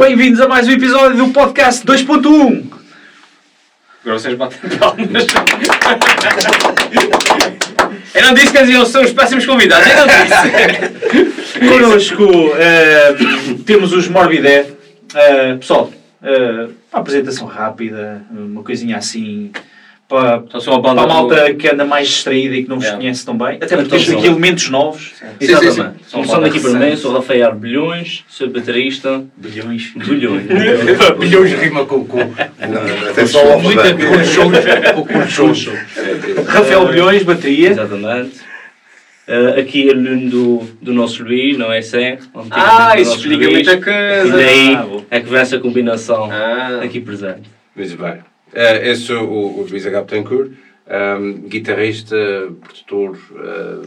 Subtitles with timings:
[0.00, 2.72] Bem-vindos a mais um episódio do podcast 2.1.
[4.00, 5.26] Agora vocês batem palmas.
[8.14, 11.58] Eu não disse que eles são os péssimos convidados, eu não disse.
[11.68, 12.24] Connosco
[12.56, 13.14] eh,
[13.66, 14.70] temos os Morbidé.
[15.14, 15.92] Eh, pessoal,
[16.22, 19.52] eh, uma apresentação rápida, uma coisinha assim
[20.10, 22.96] para, Só para banda a malta que anda mais distraída e que não vos É.
[22.96, 23.56] conhece tão bem.
[23.62, 25.12] Até porque temos aqui elementos novos.
[25.40, 26.04] Exatamente.
[26.08, 29.22] São Começando aqui para mim, sou Rafael Bilhões, sou baterista.
[29.36, 29.92] Bilhões.
[29.94, 30.42] Bilhões.
[31.18, 32.18] Bilhões rima com com.
[33.10, 35.04] Atenção ao Muita alfabeto.
[35.06, 35.72] Conchoncho.
[36.46, 37.70] Rafael Bilhões, bateria.
[37.70, 38.40] Exatamente.
[39.28, 42.18] Eh, aqui é aluno do, do nosso Luís, não é Sem?
[42.50, 44.36] Ah, isso explica muita E coisa.
[44.36, 46.80] daí Ah, é que vem essa combinação Ah.
[46.82, 47.48] aqui presente.
[47.76, 48.14] Muito bem.
[48.52, 50.00] Eh, eu sou o, o Luís H.
[50.02, 50.50] Betancourt,
[50.88, 52.16] ehm, guitarrista,
[52.60, 53.18] produtor,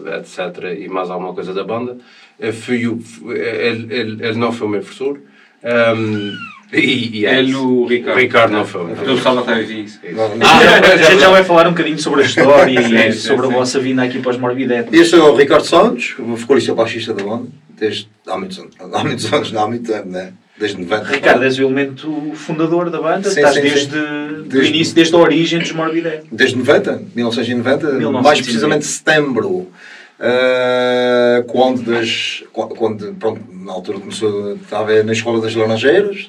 [0.08, 0.80] eh, etc.
[0.80, 1.98] e mais alguma coisa da banda.
[2.40, 3.00] Eh, fui o,
[3.32, 5.20] ele, ele, ele não foi o meu professor.
[5.64, 6.32] ehm,
[6.72, 8.18] e, e é Ele, o Ricardo.
[8.18, 8.96] O Ricardo não foi.
[8.96, 10.00] Porque o pessoal não está a ouvir isso.
[10.04, 13.54] a gente já vai falar um bocadinho sobre a história Sim, e sim, sobre sim.
[13.54, 14.88] a vossa vinda aqui para os Morbidé.
[14.92, 19.04] Eu sou o Ricardo Santos, o vocalista baixista da banda, desde há muitos anos, há
[19.04, 20.34] muitos anos, não há muito tempo, né?
[20.58, 21.04] Desde 90.
[21.12, 24.44] Ricardo, és o elemento fundador da banda, Sim, estás sim, desde, sim.
[24.48, 26.22] Desde- início, desde a origem dos Morbidé.
[26.32, 28.22] Desde 90, 1990, 1990.
[28.22, 29.68] mais precisamente setembro,
[30.20, 36.28] eh, quando, das, qu- quando, pronto, na altura começou, estava na Escola das Laranjeiras,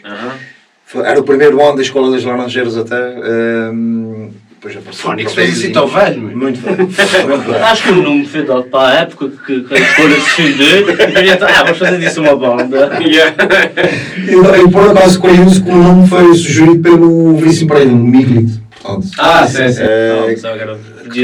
[0.86, 4.30] Foi- era o primeiro ano da Escola das Laranjeiras até, ehm,
[4.64, 5.02] depois apareceu...
[5.04, 6.36] Fónix fez isso tão velho, meu.
[6.36, 6.76] Muito velho.
[7.28, 7.64] Muito velho.
[7.64, 11.22] Acho que o nome foi dado para a época que, que a escolha se estendeu.
[11.24, 12.90] E então, ah, vamos fazer disso uma banda.
[13.04, 18.62] E, e por acaso curioso que o nome foi sugerido pelo vice-presidente, o Miglit.
[18.82, 19.82] Portanto, Ah, sim, sim.
[19.82, 20.62] eh, pensava que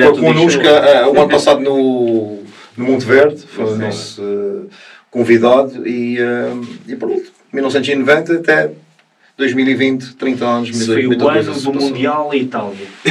[0.00, 0.70] era Foi connosco show.
[0.70, 2.38] eh, o ano passado no,
[2.77, 4.66] no Monte Verde, foi o nosso eh,
[5.11, 6.52] convidado e, eh,
[6.88, 8.70] e pronto, 1990 até
[9.40, 10.68] 2020, 30 anos.
[10.68, 11.73] Isso foi o ano do.
[11.73, 12.86] Mundial e Itália.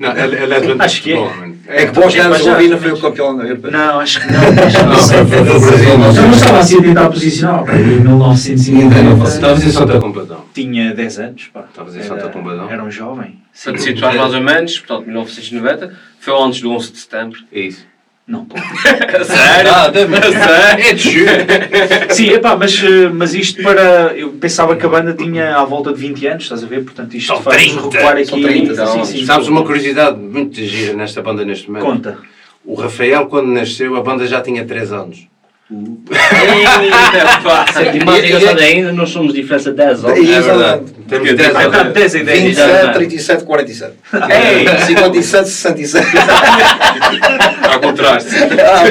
[0.00, 1.50] Não, é doente Acho que é.
[1.66, 3.70] É que Bosnia já- Herzegovina foi o campeão da Europa.
[3.70, 4.40] Não, acho que não.
[4.40, 6.32] Acho que não.
[6.32, 7.64] estava assim a tentar posicionar.
[7.78, 10.44] Em 1990 Estavas em Santa Combadão.
[10.54, 11.50] tinha 10 anos.
[11.52, 11.64] Pá.
[11.68, 12.68] Estavas em Santa Combadão?
[12.70, 13.38] Era um jovem.
[13.62, 17.38] Para te situar mais ou menos, portanto, 1990, foi antes do 11 de setembro.
[17.52, 17.86] É isso.
[18.30, 18.56] Não, pô.
[19.26, 19.72] Sério?
[19.74, 21.26] Ah, deve É de julho.
[22.10, 24.14] Sim, epá, mas, eh, mas isto para.
[24.16, 26.84] Eu pensava que a banda tinha à volta de 20 anos, estás a ver?
[26.84, 28.24] Portanto, isto São faz 30, recuar aqui.
[28.26, 29.18] são 30, sim, sim.
[29.18, 29.26] sim.
[29.26, 31.84] Sabes uma curiosidade muito gira nesta banda neste momento?
[31.84, 32.18] Conta.
[32.64, 35.26] O Rafael, quando nasceu, a banda já tinha 3 anos.
[35.70, 36.82] Eita.
[37.92, 40.18] E engraçado ainda, nós somos diferença de 10 anos.
[40.18, 40.82] E- É verdade.
[41.08, 41.92] Temos 10 Ah, tá, anos.
[41.94, 42.42] 10 em 10.
[42.42, 43.92] 27, 37, 47.
[44.30, 44.68] Ei!
[44.86, 46.06] 57, 67.
[46.16, 47.80] Ao.
[48.60, 48.84] Ah.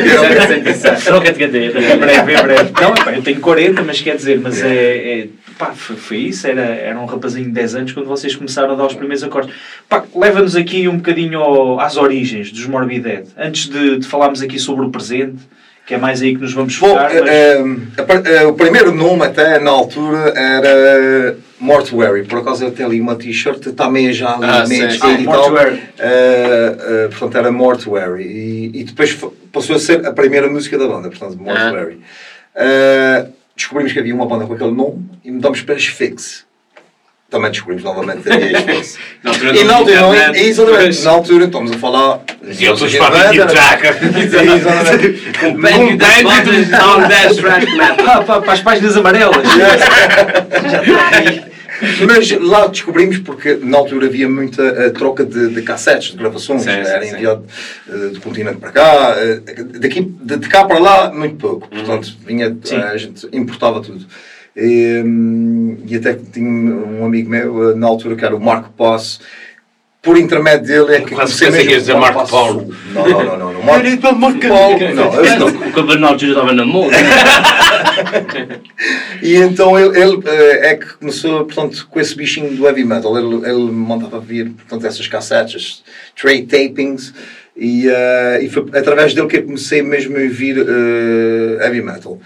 [1.05, 1.79] Era o que é de cadeira.
[1.93, 2.71] Em breve, em breve.
[2.81, 5.19] Não, eu tenho 40, mas quer dizer, mas é.
[5.21, 8.75] é pá, foi, isso, era, era um rapazinho de 10 anos quando vocês começaram a
[8.75, 9.53] dar os primeiros acordes.
[9.89, 13.23] Pá, leva-nos aqui um bocadinho ao- às origens dos Morbided.
[13.37, 15.35] Antes de, de falarmos aqui sobre o presente,
[15.89, 17.27] que é mais aí que nos vamos Bom, focar, mas...
[17.27, 22.25] eh, eh, a par- eh, o primeiro nome até na altura era Mortuary.
[22.25, 24.97] Por acaso eu tenho ali uma t-shirt, meio já ali, Ah, meio sim.
[24.97, 25.49] e tal.
[25.49, 25.81] Mortuary.
[25.97, 28.23] Eh, eh, portanto era Mortuary.
[28.23, 29.17] E, e depois
[29.51, 31.99] passou a ser a primeira música da banda, portanto Mortuary.
[32.55, 33.25] Eh,
[33.55, 36.45] descobrimos que havia uma banda com aquele nome e mudamos para Sphinx.
[37.29, 38.97] Também descobrimos novamente Sphinx.
[39.23, 41.03] Na altura E na altura, não- internet, exatamente, pois.
[41.03, 42.21] na altura estamos a falar.
[42.59, 43.89] E eu estou espalhando de traca.
[44.19, 45.61] Exatamente.
[45.61, 48.23] Bem, das bandas são 10 thrash metal.
[48.23, 49.45] Para as páginas amarelas.
[50.71, 51.49] Já está aí.
[52.05, 56.63] Mas lá descobrimos porque na altura havia muita eh, troca de, de cassetes, de gravações,
[56.63, 57.45] Sim, sim, era enviado
[57.87, 59.39] eh, do continente para cá, eh,
[59.79, 62.75] daqui, de, de cá para lá muito pouco, portanto vinha, Sim.
[62.81, 64.05] a gente importava tudo.
[64.59, 68.39] E, hum, e até que tinha um amigo meu eh, na altura que era o
[68.39, 69.19] Marco Passo,
[70.01, 72.75] por intermédio dele é que comecei mesmo dizer Marco Passo Paulo.
[72.93, 73.61] Não, não, não, não, não.
[73.63, 75.47] Marco Paulo, não, esse não.
[75.47, 76.95] O já estava na moda.
[79.21, 83.17] E então ele, ele, eh, é que começou, portanto, com esse bichinho do heavy metal.
[83.17, 85.83] Ele, ele mandava vir, portanto, essas cassetes,
[86.15, 87.13] trade tapings,
[87.55, 92.19] e, eh, e foi através dele que eu comecei mesmo a ouvir eh, heavy metal.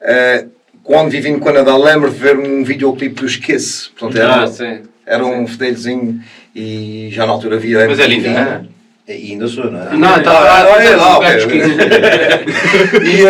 [0.00, 0.46] Eh,
[0.86, 3.90] quando vivi no Canadá, lembro de ver um videoclipe dos Kiss.
[3.98, 4.82] Portanto, era, Ah, sim.
[5.04, 6.20] era um fedelhozinho
[6.54, 7.86] e já na altura havia.
[7.88, 8.68] Mas é MTV.
[9.08, 9.18] Não é?
[9.18, 9.96] E ainda sou, não é?
[9.96, 11.36] Não, tá- Ah, olha lá, tá-.
[13.06, 13.22] E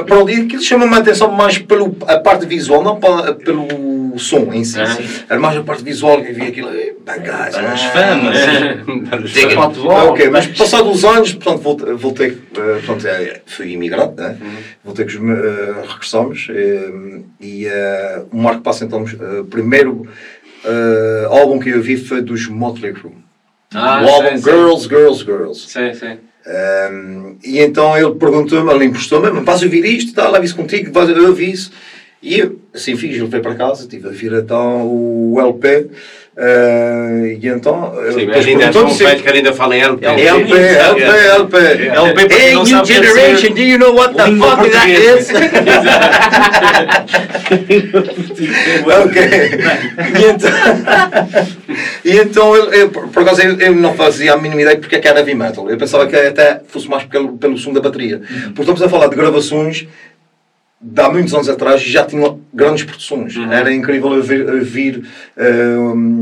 [0.00, 4.16] uh, pronto, e aquilo chama-me a atenção mais pela a parte visual, não pela, pelo
[4.18, 4.78] som em si.
[5.28, 6.70] Era mais a parte visual que havia aquilo.
[6.72, 7.60] "Ei, Bagagem.
[7.66, 9.32] As ah, famas.
[9.32, 9.48] Diga.
[9.48, 10.08] Spot Ah, wall.
[10.10, 14.36] ok, mas passados os anos, portanto, voltei, voltei eh, portanto, eh, fui imigrante, né?
[14.82, 16.90] voltei com os meus, eh, regressamos eh,
[17.40, 20.06] e eh, o Marco passa então, o primeiro
[21.28, 23.12] álbum que eu vi foi dos Motley Crue.
[23.74, 24.52] Ah, o álbum sei, sei.
[24.52, 25.68] Girls, Girls, Girls.
[25.68, 26.18] Sim, sim.
[26.46, 30.92] Um, e então ele perguntou-me, ele emprestou-me, "Mas vais ouvir isto tal, leva isso contigo,
[30.92, 31.72] vais eu ouvi isso.
[32.22, 35.90] E eu, assim fiz, ele veio para casa, estive a ouvir então o LP.
[36.36, 37.94] Uh, e então.
[38.02, 40.06] ele Sim, mas ainda é tão velho que ainda fala em LP.
[40.06, 41.56] LP, LP, LP.
[41.86, 45.30] LP, Hey, new generation, do you know what the fuck that is?
[48.86, 49.22] ok.
[50.14, 50.50] E então,
[52.04, 55.00] e então ele, eu, por acaso eu, eu não fazia a mínima ideia porque é
[55.00, 55.68] que era heavy metal.
[55.68, 58.20] Eu pensava que até fosse mais pelo, pelo som da bateria.
[58.46, 59.86] Porque estamos a falar de gravações
[60.86, 63.34] de há muitos anos atrás já tinham grandes produções.
[63.50, 65.02] Era incrível ouvir, ouvir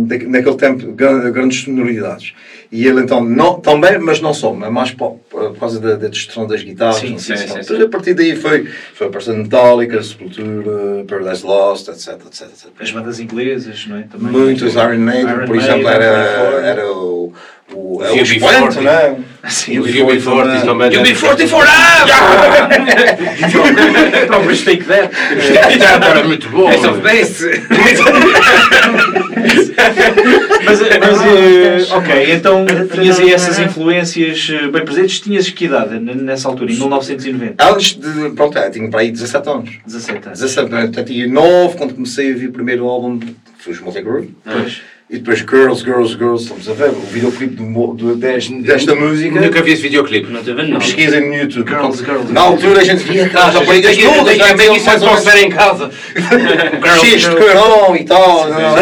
[0.06, 2.32] da- naquele tempo gran- grandes sonoridades.
[2.73, 6.09] E ele então, não, também, mas não só, mas mais por, por causa da, da
[6.09, 6.97] destruição das guitarras.
[6.97, 7.83] Sim, não sei sim, se- sim, Então, sim.
[7.83, 12.15] a partir daí foi, foi aparecendo Metallica, Sepultura, Paradise Lost, etc.
[12.27, 12.71] etc, etc.
[12.81, 14.05] As bandas inglesas, não é?
[14.05, 14.33] Também.
[14.33, 17.35] Muitos Iron Maiden, Iron por exemplo, Maiden, era, era o,
[17.75, 18.23] o, é o UB40.
[18.23, 19.17] expoente, não é?
[19.51, 20.91] Sim, O UB40 também.
[20.93, 21.53] UB44
[24.23, 25.15] o próprio Stake That.
[26.11, 26.71] Era muito bom.
[26.71, 27.51] Ace of Base!
[30.64, 35.20] Mas, mas eh, ok, então tinhas aí essas influências eh, bem presentes.
[35.20, 37.64] Tinhas que idade nessa altura, em 1990?
[37.64, 38.31] Antes de.
[38.31, 39.70] Pronto, é, tinha para aí 17 anos.
[39.87, 40.40] 17 anos.
[40.40, 40.82] 17, né?
[40.82, 44.34] portanto, tinha 9 quando comecei a ouvir o primeiro álbum, que foi os Motley Crue.
[44.44, 44.82] Pois.
[45.12, 49.43] E depois Girls, Girls, Girls, estamos a ver o videoclipe do, do, desta música.
[49.43, 50.32] Nunca vi esse videoclipe.
[50.32, 50.79] Não teve nada.
[50.79, 51.69] Pesquisem no YouTube.
[51.69, 52.05] Girls, Pronto.
[52.05, 52.32] Girls.
[52.32, 55.25] Na altura a gente via aquelas raparigas todas, já tem tinham isso mais para menos
[55.26, 55.91] ver em casa.
[56.99, 58.49] cheios de carão e tal.
[58.49, 58.75] não?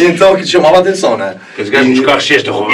[0.06, 1.36] Então aquilo chamava a atenção, não é?
[1.58, 2.66] Os gajos nos carros cheios de tudo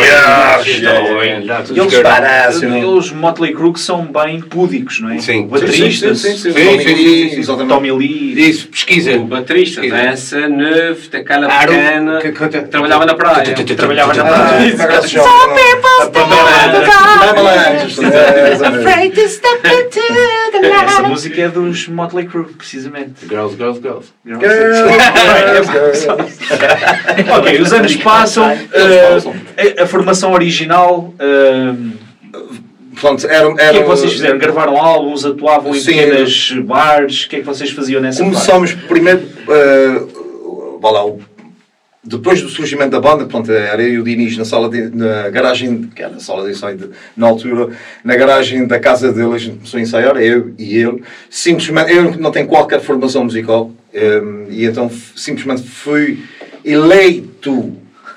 [1.81, 2.03] Eles, escuro.
[2.03, 2.95] Parece, não?
[2.95, 5.19] eles Motley Crue que são bem púdicos, não é?
[5.19, 5.41] Sim.
[5.41, 7.67] O baterista, Sim, sim, sim.
[7.69, 8.49] Tommy Lee.
[8.49, 9.13] Isso, pesquisa.
[9.13, 11.47] O baterista, dança, neuf, daquela
[11.83, 13.55] Ah, pequena, que- que- que trabalhava na praia.
[13.77, 14.73] Trabalhava na Ah, praia.
[14.77, 15.29] como é que se chama?
[17.31, 18.05] Avalanche.
[18.05, 19.21] É, exatamente.
[20.85, 23.27] Essa música é dos Motley Crue, precisamente.
[23.29, 24.13] Girls, girls, girls.
[24.27, 26.09] Girls, girls.
[27.39, 28.51] ok, os anos passam.
[29.57, 31.13] eh, a, formação original.
[31.19, 31.73] eh,
[33.01, 34.39] Portanto, era, o que é que vocês fizeram?
[34.39, 35.87] Gravaram álbuns, atuavam em Sim.
[35.97, 37.25] pequenas bares?
[37.25, 38.31] O que é que vocês faziam nessa fase?
[38.35, 41.19] Começamos primeiro, uh, lá, o-
[42.05, 45.29] depois do surgimento da banda, portanto, era eu e o Diniz na sala de, na
[45.31, 47.69] garagem, que era a sala de ensaio de- na altura,
[48.03, 52.17] na garagem da casa dele, a gente começou a ensaiar, eu e ele, simplesmente, eu
[52.19, 56.19] não tenho qualquer formação musical, um, e então simplesmente fui
[56.65, 57.73] eleito,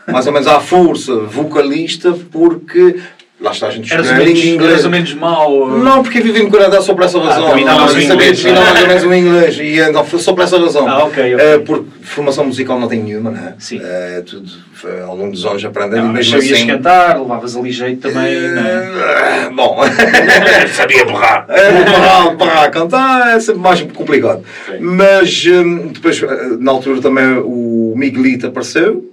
[0.08, 2.96] mais ou menos à força, vocalista, porque,
[3.46, 5.70] lá está, a gente Eras, língua menos, eras ou menos mau?
[5.70, 7.48] eh, Não, porque vivi no Canadá só por essa razão.
[7.48, 8.88] não, o eu sabia inglês, dominar não é?
[8.88, 9.58] mais ou menos o inglês.
[9.60, 10.88] E foi só por essa razão.
[10.88, 11.46] Ah, ok, ok.
[11.46, 13.54] Eh, porque formação musical não tem nenhuma, não é?
[13.60, 13.80] Sim.
[13.84, 16.06] Eh, tudo foi ao longo dos anos aprendendo.
[16.06, 16.68] Não, mas sabias assim.
[16.68, 19.50] cantar, levavas ali jeito também, não é?
[19.56, 19.80] Bom.
[20.74, 21.48] Sabia borrar.
[21.48, 24.44] Para, para cantar é sempre mais complicado.
[24.80, 26.22] Mas hum, depois,
[26.60, 29.12] na altura também o Miguelito apareceu.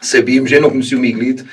[0.00, 1.44] Sabíamos, eu não conhecia o Miguelito.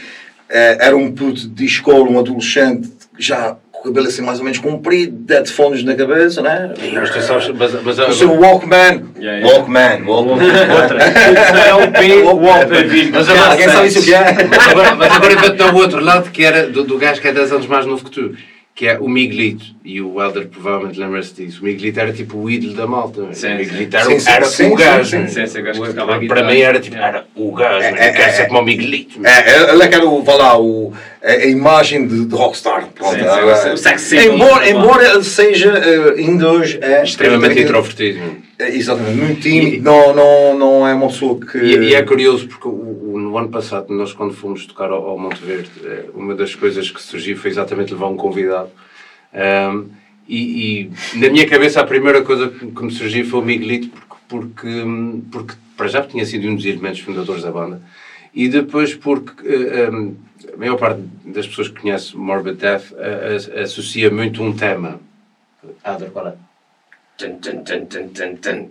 [0.51, 4.44] Eh, Era um puto de escola, um adolescente, já com o cabelo assim mais ou
[4.45, 6.72] menos comprido, headphones na cabeça, né?
[6.93, 9.05] Mas tu sabes, mas, mas, O seu Walkman.
[9.17, 9.48] Yeah, yeah.
[9.48, 10.03] Walkman.
[10.05, 10.50] Walkman.
[10.81, 11.03] Outra.
[11.03, 13.12] LP, Walkman.
[13.12, 14.48] Mas agora, Alguém sabe isso o que é?
[14.48, 17.67] mas agora, mas o outro lado, que era do, do gajo que é 10 anos
[17.67, 18.36] mais novo que tu,
[18.75, 19.65] que é o Miguelito.
[19.84, 21.62] E o Helder provavelmente lembra-se disso.
[21.62, 23.34] O Miguelito era tipo o ídolo da malta.
[23.34, 24.12] Sim, o Miguelito sim.
[24.14, 25.10] era, Sim, era sim, o gajo.
[25.10, 27.18] sim, sim, sim, Para mim era tipo, Yeah.
[27.18, 27.84] era o gajo.
[27.86, 28.32] É, eu é, quero é.
[28.32, 29.20] ser como o Miguelito.
[29.26, 32.90] É, ele é que era o, vá lá, o, a, a imagem de, de rockstar.
[32.94, 33.22] Pronto, Sim,
[33.64, 34.36] sim, o sex symbol.
[34.36, 38.20] embora, embora ele seja, eh, ainda hoje, é Extremamente introvertido.
[38.60, 41.58] É, Exatamente, muito tímido, não, não, não é uma pessoa que.
[41.58, 45.04] E, e é curioso porque o- o- no ano passado, nós quando fomos tocar ao,
[45.10, 48.70] ao Monte Verde, eh, uma das coisas que surgiu foi exatamente levar um convidado.
[49.34, 49.90] Um,
[50.28, 54.16] e, e, na minha cabeça a primeira coisa que, me surgiu foi o Miguelito, porque,
[54.28, 57.82] porque, hum, porque para já tinha sido um dos elementos fundadores da banda,
[58.34, 59.48] e depois porque
[59.92, 60.16] um,
[60.54, 65.00] a maior parte das pessoas que conhece Morbid Death a, a, associa muito um tema.
[65.84, 66.34] Adler, qual é?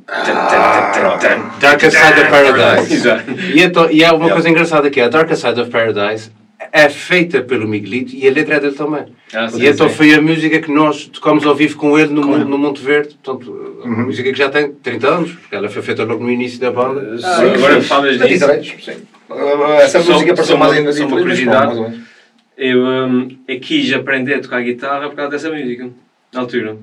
[0.09, 3.09] Ah, Darker Side of Paradise.
[3.55, 6.31] e, então, e é uma coisa engraçada que é a Darker Side of Paradise
[6.73, 9.05] é feita pelo Miguelito e a letra é dele também.
[9.33, 9.95] Ah, sim, e então sim.
[9.95, 13.15] foi a música que nós tocamos ao vivo com ele no, Mon- no Monte Verde.
[13.23, 16.61] Portanto, uma música que já tem 30 anos, porque ela foi feita logo no início
[16.61, 17.17] da banda.
[17.25, 18.47] Ah, agora falas disso.
[18.47, 19.03] 93, sim.
[19.31, 22.03] Uh, Essa Só- música apareceu só mais ainda só uma curiosidade.
[22.57, 22.81] Eu
[23.49, 25.89] eu quis aprender a tocar guitarra por causa dessa música,
[26.33, 26.77] na altura.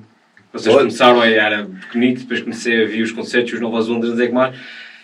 [0.52, 0.84] Vocês Olha.
[0.84, 4.26] começaram, eu era pequenito, depois comecei a ver os concertos, os Novas Ondas, não sei
[4.26, 4.56] o que mais.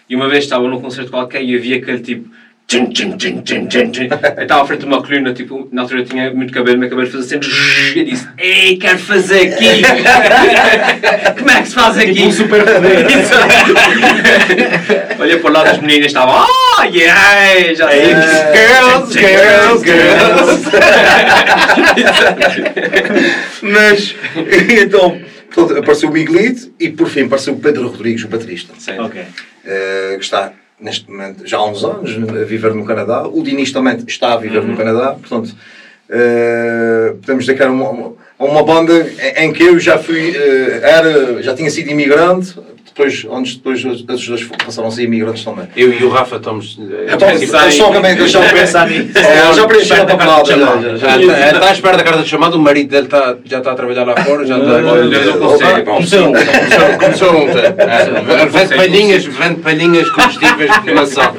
[0.09, 2.29] E uma vez estava num concerto qualquer e havia aquele tipo.
[2.75, 4.09] Tchum, tchum, tchum, tchum, tchum.
[4.37, 6.91] Eu estava à frente de uma coluna, tipo, na altura eu tinha muito cabelo, meu
[6.91, 7.49] cabelo fazia sempre.
[7.49, 9.83] zzz, Eu disse: Ei, quero fazer aqui!
[11.39, 12.15] Como é que se faz aqui?
[12.15, 13.07] Tipo um super poder.
[15.21, 16.35] Olhei para o lado das meninas, estavam.
[16.45, 17.73] Oh, yeah!
[17.75, 18.07] Já sei.
[18.09, 20.65] Girls, girls, girls.
[23.63, 24.17] Mas,
[24.83, 25.21] então,
[25.55, 28.75] portanto, apareceu o Miguelito e por fim apareceu o Pedro Rodrigues, o baterista.
[28.79, 28.99] Sim.
[28.99, 29.23] Ok.
[29.65, 30.51] eh, que está
[30.85, 33.27] neste momento já há uns anos a viver no Canadá.
[33.27, 35.57] O Dinis também está a viver no Canadá, portanto,
[36.11, 38.93] eh, podemos dizer que era uma, uma, uma banda
[39.37, 42.55] em, que eu já fui, eh, era, já tinha sido imigrante,
[42.97, 45.67] depois, onde depois os outros dois passaram a ser imigrantes também.
[45.77, 46.79] Eu e o Rafa estamos.
[46.81, 49.19] eh, Então, pensar eles em- só também deixam pensar nisso.
[49.19, 50.45] É, já preencheram a papelada.
[50.45, 51.19] já, já, já.
[51.19, 53.75] Já está, à espera da carta de chamada, o marido dele está, já está a
[53.75, 54.71] trabalhar lá fora, já está.
[54.71, 55.83] Olha, eu não consigo.
[55.85, 57.65] Começou, começou, começou ontem.
[57.65, 61.33] É, Vende palhinhas, vende palhinhas comestíveis de maçã.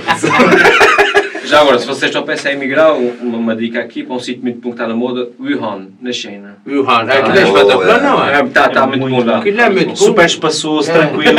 [1.55, 4.19] Já agora, se vocês estão a pensar em emigrar, uma, uma dica aqui para um
[4.19, 6.57] sítio muito bom que está na moda, Wuhan, na China.
[6.67, 8.11] Wuhan, é, aquilo é Ah, espetacular, boa.
[8.11, 8.41] não é?
[8.43, 9.37] Está tá muito bom lá.
[9.37, 9.95] Aquilo é muito bom.
[9.95, 11.31] Super espaçoso, tranquilo,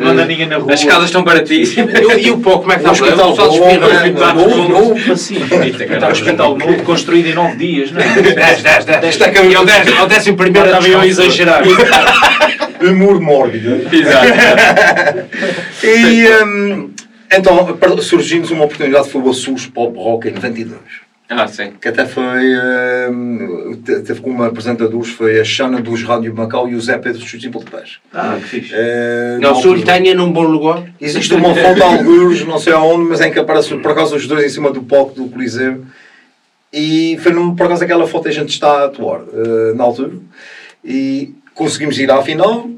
[0.00, 0.74] não anda ninguém na rua.
[0.74, 1.94] As casas estão baratíssimas.
[1.98, 3.04] E o- E o pó, como é que O está?
[3.06, 4.04] hospital O pessoal bom, espirra.
[4.04, 5.36] é, Está Novo, novo, assim.
[5.42, 8.20] Está um hospital novo, construído em 9 dias, não é?
[8.20, 9.04] 10, 10, 10.
[9.06, 11.62] Isto é que eu- E ao 10, ao décimo primeiro Estava eu a exagerar.
[12.84, 13.80] Humor mórbido.
[13.90, 15.24] Exato.
[15.82, 16.26] E
[17.38, 20.80] então surgiu-nos uma oportunidade, foi o Açores Pop Rock em 92.
[21.28, 21.72] Ah, sim.
[21.80, 22.22] Que até foi.
[23.82, 27.30] te- teve como apresentadores foi a Xana dos Rádio Macau e o Zé Pedro dos
[27.30, 27.98] Simple de Pés.
[28.12, 28.72] Ah, que fixe.
[28.74, 30.84] Eh, Não, na se tenha num bom lugar.
[31.00, 34.44] Existe uma foto alguns, não sei aonde, mas em que aparece por acaso os dois
[34.44, 35.82] em cima do palco do Coliseu.
[36.72, 40.12] E foi num, por acaso aquela foto a gente está a atuar eh, na altura.
[40.84, 42.68] E conseguimos ir à final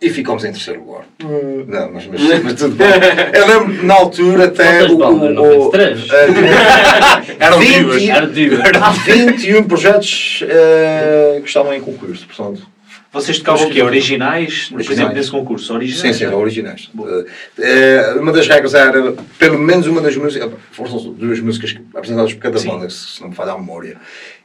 [0.00, 1.04] e ficamos em terceiro lugar.
[1.18, 2.88] Não, mas, mas, mas tudo bem.
[3.32, 4.86] Eu lembro na altura até.
[4.86, 5.34] Quantas bandas?
[5.34, 6.08] Não fez três?
[7.40, 8.02] Eram 20 divas.
[8.02, 8.62] Era diva.
[8.80, 12.73] Há 21 projetos eh, que estavam em concurso, portanto.
[13.14, 13.80] Vocês tocavam o quê?
[13.82, 14.66] Originais?
[14.68, 14.98] Por Originais.
[14.98, 15.66] exemplo, nesse concurso?
[15.68, 16.16] Sim, Originais?
[16.16, 16.90] sim, originais.
[17.58, 22.40] Eh, uma das regras era, pelo menos uma das músicas, foram duas músicas apresentadas por
[22.40, 22.68] cada Sim.
[22.70, 23.96] banda, se não me falha a memória.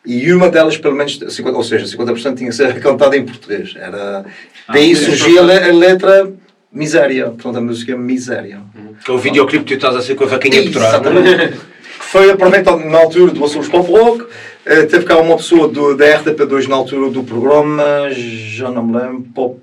[0.05, 3.73] E uma delas, pelo menos, 50, ou seja, 50% tinha que ser cantada em português.
[3.75, 4.23] Era,
[4.71, 6.31] daí surgia a le- a letra
[6.71, 8.61] Miséria, portanto a música Miséria.
[9.05, 10.93] Com o videoclipe que tu estás a ser com a vaquinha por trás.
[10.93, 11.53] Exatamente.
[11.57, 14.25] Que foi aproveitado na altura do Açores Pop Rock.
[14.65, 18.97] Eh, teve cá uma pessoa do, da RTP2 na altura do programa, já não me
[18.97, 19.59] lembro, Pop.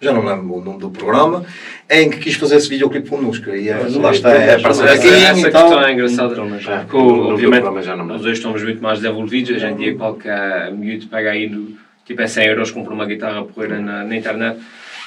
[0.00, 1.44] Já não me lembro o nome do programa,
[1.88, 3.48] em que quis fazer esse videoclipe connosco.
[3.50, 5.62] E é, lá está, é para Essa, aqui essa e tal.
[5.68, 6.44] questão é engraçada.
[6.44, 8.18] Mas- É, Porque, obviamente, já lembro.
[8.18, 9.50] dois estamos muito mais desenvolvidos.
[9.56, 11.68] Hoje em dia, qualquer miúdo pega aí, no,
[12.04, 14.58] tipo, é 100 euros, compra uma guitarra porreira na, na internet.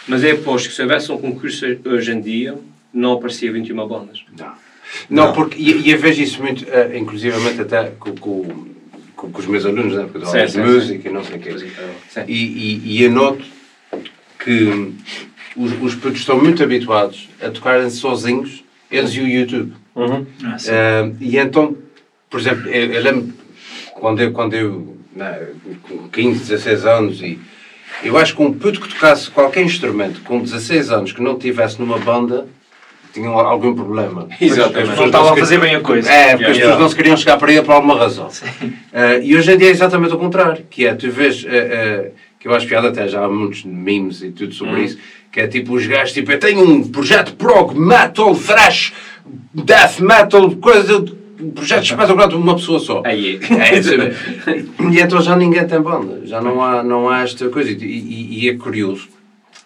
[0.07, 2.55] Mas eu aposto que se houvesse um concurso hoje em dia,
[2.91, 4.23] não aparecia 21 bandas.
[4.39, 4.51] Não,
[5.09, 5.33] não, Não.
[5.33, 8.67] porque e, e eu vejo isso muito, eh, inclusivamente até com, com,
[9.15, 10.07] com, com os meus alunos, né?
[10.11, 11.57] porque eu Sim, sim, música e não sei o quê.
[12.09, 12.21] Sim.
[12.27, 13.43] E, e, e eu noto
[14.39, 14.93] que
[15.55, 19.73] os, os putos estão muito habituados a tocarem sozinhos, eles e o YouTube.
[19.95, 20.71] Ah, sim.
[20.71, 21.75] Eh, e então,
[22.29, 23.33] por exemplo, eu, eu lembro
[23.93, 25.47] quando eu, quando eu né,
[25.83, 27.39] com 15, 16 anos, e
[28.03, 31.79] eu acho que um puto que tocasse qualquer instrumento com 16 anos que não tivesse
[31.79, 32.47] numa banda
[33.13, 34.27] tinha algum problema.
[34.39, 34.95] Exatamente.
[34.97, 36.09] Não estava a fazer bem a coisa.
[36.11, 36.59] É, porque Yeah, as yeah.
[36.59, 38.29] pessoas não se queriam chegar para ele por alguma razão.
[38.93, 42.11] Eh, e hoje em dia é exatamente o contrário, que é, tu vês, eh, eh,
[42.39, 44.97] que eu acho piada até, já há muitos memes e tudo sobre isso,
[45.31, 48.93] que é tipo os gajos, tipo, eu tenho um projeto prog, metal, thrash,
[49.53, 51.03] death metal, coisa,
[51.39, 53.01] um projeto espetacular de uma pessoa só.
[53.05, 54.13] Aí É, sabe?
[54.91, 57.71] e então já ninguém tem banda, já não há, não há esta coisa.
[57.71, 59.07] E, e- e é curioso,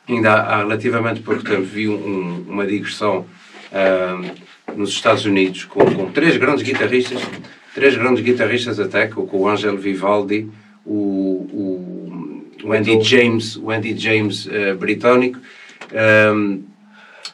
[0.07, 3.25] ainda há, há relativamente pouco tempo vi um- um- uma digressão
[3.73, 4.19] ah,
[4.75, 7.21] nos Estados Unidos com, com três grandes guitarristas,
[7.73, 10.49] três grandes guitarristas até, com, com o Angelo Vivaldi,
[10.85, 15.39] o, o, o Andy James, o Andy James ah, britânico
[15.93, 16.57] ah,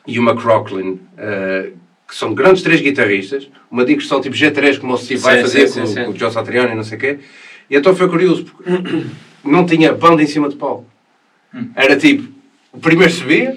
[0.06, 1.70] e o McRocklin, ah,
[2.08, 5.68] que são grandes três guitarristas, uma digressão tipo G3, como o Steve vai Sim, fazer
[5.68, 7.20] sim, com, sim, com o Joe Satriani e não sei o quê.
[7.70, 8.72] E então foi curioso, porque
[9.44, 10.86] não tinha banda em cima de palco.
[11.76, 12.32] Era tipo,
[12.80, 13.56] primeiro subia,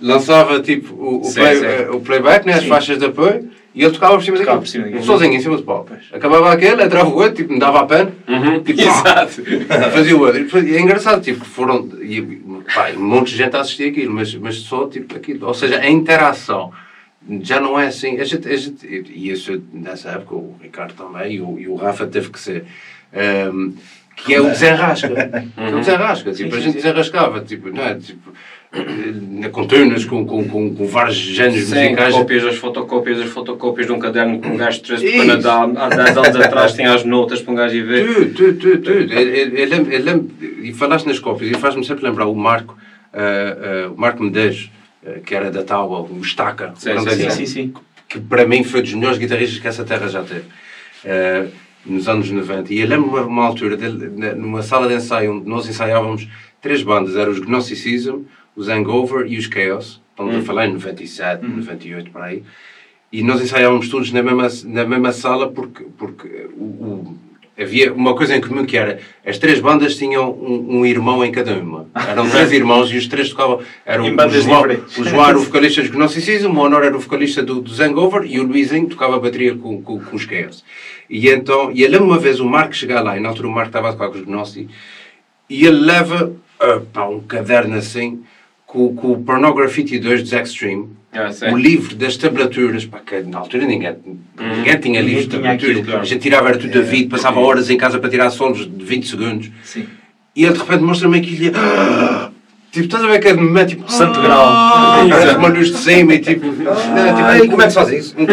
[0.00, 1.64] lançava tipo o, o, Sim, play- sim.
[1.64, 4.58] eh, o playback, né, as faixas de apoio, E ele tocava por cima daquilo.
[4.58, 5.04] por cima daquilo.
[5.04, 5.92] Sozinho, em cima do palco.
[6.12, 8.10] Acabava aquele, entrava o outro, tipo, me dava a pena.
[8.26, 8.62] Uhum.
[8.62, 9.42] Tipo, Exato.
[9.92, 10.66] Fazia o outro.
[10.66, 11.86] E é engraçado, tipo, foram.
[12.00, 12.22] E,
[12.74, 15.46] pá, um monte de gente a assistir aquilo, mas, mas só tipo aquilo.
[15.46, 16.72] Ou seja, a interação
[17.42, 18.18] já não é assim.
[18.18, 21.74] A gente, a gente, e isso nessa época, o Ricardo também, e o, e o
[21.74, 22.64] Rafa teve que ser.
[23.12, 23.72] ehm,
[24.16, 25.08] que é o desenrasca.
[25.54, 26.32] Que é o desenrasca.
[26.32, 27.94] Tipo, a gente desenrascava, tipo, não é?
[27.94, 28.32] Tipo,
[29.52, 32.14] com tunas, com, com, com, com vários géneros Sim, musicais.
[32.14, 35.88] cópias das fotocópias, das fotocópias de um caderno que um gajo trouxe do Canadá há
[35.88, 38.06] 10 anos atrás, tem as notas para um gajo ir ver.
[38.06, 39.12] Tudo, tudo, tudo, tudo.
[39.14, 40.30] Eu, lembro, eu lembro-
[40.62, 42.76] e falaste nas cópias, e faz-me sempre lembrar o Marco,
[43.14, 44.70] ah, ah, o Marco Medeiros,
[45.06, 47.74] ah, que era da Taua, o Estaca, Sim, grande sim, Sim, sim, sim.
[48.08, 50.44] que para mim foi dos melhores guitarristas que essa terra já teve,
[51.86, 52.72] nos anos 90.
[52.74, 53.76] E eu lembro uma, uma altura,
[54.16, 56.26] na- numa sala de ensaio, onde nós ensaiávamos
[56.60, 58.22] três bandas, eram os Gnosticism,
[58.54, 62.42] os Hangover e os Chaos, estamos a falar em 97, 98, por aí.
[63.12, 67.18] E nós ensaiávamos todos na mesma, na mesma sala porque, porque o, o-
[67.58, 71.30] havia uma coisa em comum que era as três bandas tinham um, um irmão em
[71.32, 71.88] cada uma.
[71.94, 73.60] Eram três irmãos e os três tocavam.
[73.86, 74.98] Era Em o, bandas João, diferentes.
[74.98, 78.24] o João era o vocalista dos Gnosticism, o Honor era o vocalista do, do Hangover
[78.30, 80.64] e o Luizinho tocava a bateria com, com, com os Chaos.
[81.08, 83.52] E então, e eu lembro uma vez o Marco chegar lá, e na altura o
[83.52, 84.68] Marco estava a tocar com os Gnosti,
[85.48, 88.22] e ele leva ah, pá, um caderno assim
[88.66, 91.46] com, com o Pornography 2 dos Extreme, Ah, sim.
[91.46, 93.96] o livro das tablaturas, pá, que na altura ninguém,
[94.36, 95.70] ninguém tinha livros de tablaturas.
[95.70, 96.00] aquilo, claro.
[96.00, 99.06] A gente tirava era tudo David, passava horas em casa para tirar solos de 20
[99.08, 99.50] segundos.
[99.62, 99.86] Sim.
[100.34, 102.30] E ele de repente mostra-me aquilo e ah,
[102.76, 105.08] Tipo, estás a ver que é de momento, tipo, Santo ah, grau.
[105.08, 106.44] Parece uma luz de cima e tipo.
[106.44, 106.68] não, tipo,
[107.24, 108.14] Ai, como é que se faz isso?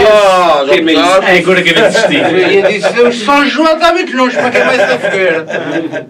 [0.00, 1.34] Ah, é.
[1.34, 2.14] É agora que eu desisti.
[2.14, 5.46] E ele disse, o São João está muito longe para quem vai da fogueira.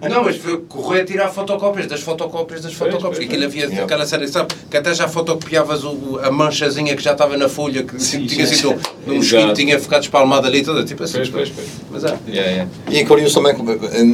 [0.09, 3.23] Não, mas foi correr a tirar fotocópias das fotocópias das fotocópias.
[3.23, 4.53] Aquilo havia aquela série, sabe?
[4.69, 5.81] Que até já fotocopiavas
[6.23, 8.75] a manchazinha que já estava na folha, que tipo, tinha sido
[9.07, 10.83] um mosquito, tinha ficado espalmado ali toda.
[10.83, 11.17] Tipo assim.
[11.17, 11.67] Pois, pois, pois.
[11.91, 12.17] Mas é.
[12.27, 12.71] Yeah, yeah.
[12.89, 13.55] E em Corinthians também,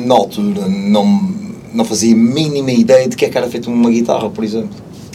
[0.05, 1.44] na altura, não,
[1.75, 4.69] não fazia a mínima ideia de que é que era feito uma guitarra, por exemplo.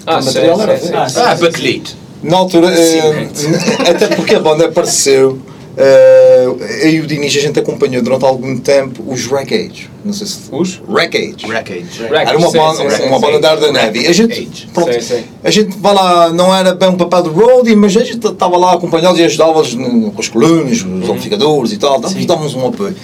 [0.07, 1.11] Ah, o material sim, era sim, feito.
[1.11, 1.21] sim.
[1.21, 1.97] Ah, bakelite.
[2.23, 3.29] Na altura, eh,
[3.91, 5.39] até porque a banda apareceu,
[5.77, 6.45] eh,
[6.83, 9.89] eu e o Dinis a gente acompanhou durante algum tempo os Wreckage.
[10.05, 10.39] Não sei se.
[10.53, 10.81] Os?
[10.89, 11.47] Wreckage.
[11.47, 11.87] Wreckage.
[12.11, 14.07] Era uma banda, uma banda da Ardaneve.
[14.07, 15.23] A gente, pronto, Sim, sim.
[15.45, 18.57] a gente vai lá, não era bem um papel de roadie, mas a gente estava
[18.57, 21.05] lá a acompanhá-los e ajudava-los no- com as colunas, os Uhum.
[21.11, 22.95] amplificadores e tal, dávamos um apoio.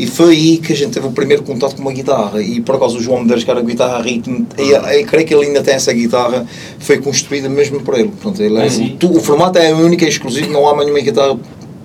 [0.00, 2.40] E foi aí que a gente teve o primeiro contato com uma guitarra.
[2.40, 5.44] E por acaso o João que era guitarra a ritmo, e, eu creio que ele
[5.46, 6.46] ainda tem essa guitarra,
[6.78, 8.08] foi construída mesmo por ele.
[8.08, 10.86] Portanto, ele é, Ah, o, tu- o formato é único, é exclusivo, não há mais
[10.86, 11.38] nenhuma guitarra,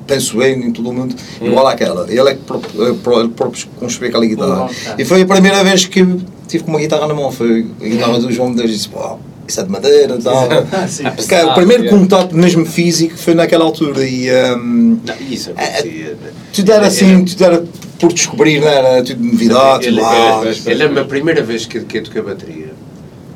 [0.08, 2.06] penso eu, em todo o mundo, igual àquela.
[2.10, 4.56] Ele é que pró- eh, ele próprio construiu aquela guitarra.
[4.56, 4.95] Bom, tá.
[4.97, 5.99] E foi a primeira vez que
[6.47, 8.71] tive com uma guitarra na mão, foi a guitarra do João Medeiros.
[8.71, 10.47] E disse, pô, isso é de madeira e tal.
[10.88, 11.04] sim.
[11.04, 16.17] Porque o primeiro contato mesmo físico foi naquela altura e hum, Não, isso É, acontecia.
[16.54, 17.63] tudo era assim, tudo era
[17.99, 19.88] por descobrir, não era tudo novidade.
[19.88, 20.41] Ele- lá.
[20.45, 22.73] ele- Eu lembro a primeira vez que, que eu toquei a bateria.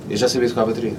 [0.10, 0.94] Eu já sabia tocar a bateria.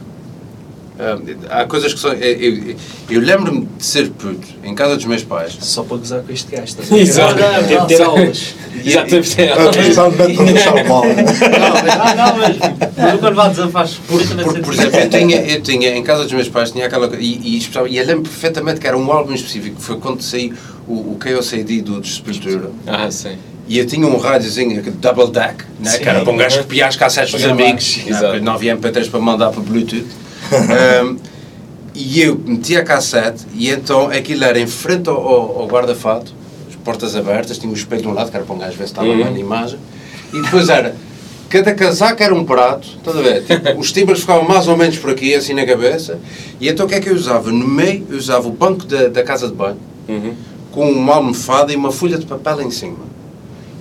[1.02, 2.12] Ah, há coisas que são.
[2.12, 2.76] Eu, eu-
[3.08, 5.56] eu lembro-me de ser puto em casa dos meus pais.
[5.58, 6.74] Só para gozar com este gajo.
[6.94, 7.36] Exato.
[7.36, 8.54] Deve ter aulas.
[8.84, 9.04] Já
[10.86, 11.04] mal.
[11.06, 11.24] né?
[11.98, 12.56] Ah, não, mas.
[12.98, 16.24] Mas quando vá desabafar por também Por, por exemplo, eu tinha, eu tinha em casa
[16.24, 19.32] dos meus pais tinha aquela e, e, e eu lembro perfeitamente que era um álbum
[19.32, 20.52] específico que foi quando saiu
[20.86, 23.36] o, o KOCD do de Sepultura Ah, sim.
[23.70, 26.96] E eu tinha um rádiozinho double deck né, que era para um gajo copiar as
[26.96, 28.26] cassetes dos amigos né, Exato.
[28.26, 30.06] porque não havia MP3 para mandar para Bluetooth
[31.04, 31.16] Um,
[31.94, 35.16] e eu metia a cassete e então aquilo era em frente ao,
[35.60, 36.32] ao, guarda-fato
[36.68, 38.84] as portas abertas, tinha um espelho de um lado que era para um gajo ver
[38.86, 39.16] se estava Uhum.
[39.22, 39.78] bem na imagem
[40.32, 40.96] e depois era
[41.48, 43.42] cada casaco era um prato, estás a ver?
[43.46, 46.18] Tipo, os timbres ficavam mais ou menos por aqui, assim na cabeça.
[46.60, 47.50] E então o que é que eu usava?
[47.50, 49.76] No meio, eu usava o banco da, da casa de banho,
[50.08, 50.32] Uhum.
[50.70, 52.98] com uma almofada e uma folha de papel em cima.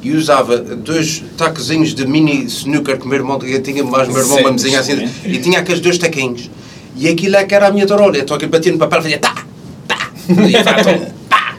[0.02, 4.12] E usava dois taquezinhos de mini snooker que o meu irmão, eu tinha mais o
[4.12, 6.50] meu irmão uma mesinha assim, e tinha aqueles dois taquinhos.
[6.96, 8.18] E aquilo é que era a minha tarola.
[8.18, 9.36] Então aquilo batia no papel e fazia tá,
[9.88, 10.10] tá,
[10.48, 11.56] e pá.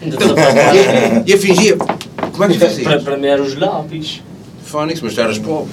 [1.27, 2.99] E eu fingia, como é que eu Para, fazia?
[3.01, 4.23] para mim eram os lápis.
[4.65, 5.69] Fónix, mas tu eras pobre.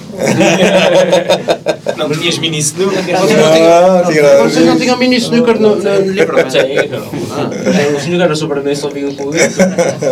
[1.96, 3.00] Não tinhas mini snooker.
[3.00, 6.50] Vocês não tinham- Ah, tinha- Vocês não tinham mini snooker no, no, no livramento?
[6.52, 6.58] Sim,
[6.90, 7.96] não.
[7.96, 9.58] O senhor era sobre mim, só vinha com isso.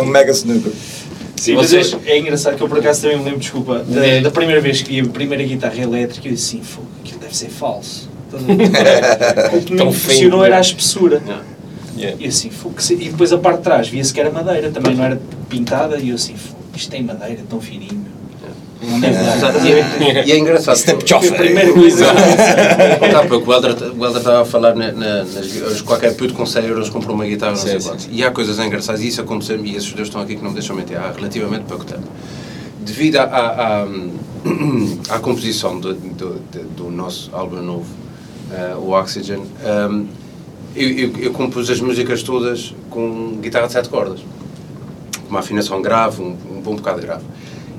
[0.01, 0.71] Um mega snooker.
[1.37, 4.31] Sim, mas eu- é engraçado que eu por acaso também me lembro, desculpa, da, da
[4.31, 7.49] primeira vez que vi a primeira guitarra elétrica, eu disse assim, fogo, aquilo deve ser
[7.49, 8.09] falso.
[9.55, 10.57] O que me impressionou era né?
[10.57, 11.21] a espessura.
[11.97, 12.17] Yeah.
[12.19, 15.03] E assim, fogo, e depois a parte de trás via-se que era madeira, também não
[15.03, 15.19] era
[15.49, 18.05] pintada, e eu assim, fogo, isto tem madeira, tão fininho.
[18.87, 20.77] E é, e é engraçado.
[20.77, 21.31] Snapchat.
[21.33, 22.15] Primeiro exato.
[23.11, 26.65] Tá, porque o Helder Helder estava a falar na, na, nas, qualquer puto com 100
[26.65, 27.79] euros comprou uma guitarra, não sei.
[28.11, 30.55] E há coisas engraçadas, e isso aconteceu e esses dois estão aqui que não me
[30.55, 32.07] deixam mentir, há relativamente pouco tempo.
[32.79, 33.87] Devido à, à, à,
[35.15, 36.39] à composição do, do,
[36.75, 37.87] do nosso álbum novo,
[38.51, 40.05] eh, o Oxygen, ehm,
[40.73, 44.21] eu, eu, eu compus as músicas todas com guitarra de sete cordas.
[45.29, 47.23] Uma afinação grave, um, um bom bocado grave.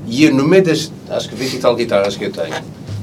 [0.08, 2.54] E eu, no meio das, acho que 20 e tal guitarras que eu tenho,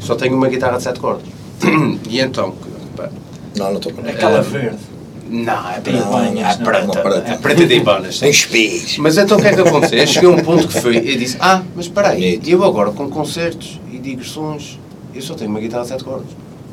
[0.01, 1.27] só tenho uma guitarra de sete cordas.
[2.09, 2.53] e então,
[2.95, 3.09] pá,
[3.57, 4.41] Não, não estou com Aquela nada.
[4.43, 4.77] verde.
[5.29, 6.65] não, é Tem preta, banhas, é não?
[6.65, 7.31] preta, Uma preta.
[7.31, 8.19] é preta de Ibanas.
[8.19, 8.97] Tem espelhos.
[8.97, 9.97] Mas então o que é que aconteceu?
[9.99, 12.91] Eu cheguei a um ponto que foi, eu disse, ah, mas espera aí, eu agora
[12.91, 14.79] com concertos e digressões,
[15.13, 16.27] eu só tenho uma guitarra de sete cordas.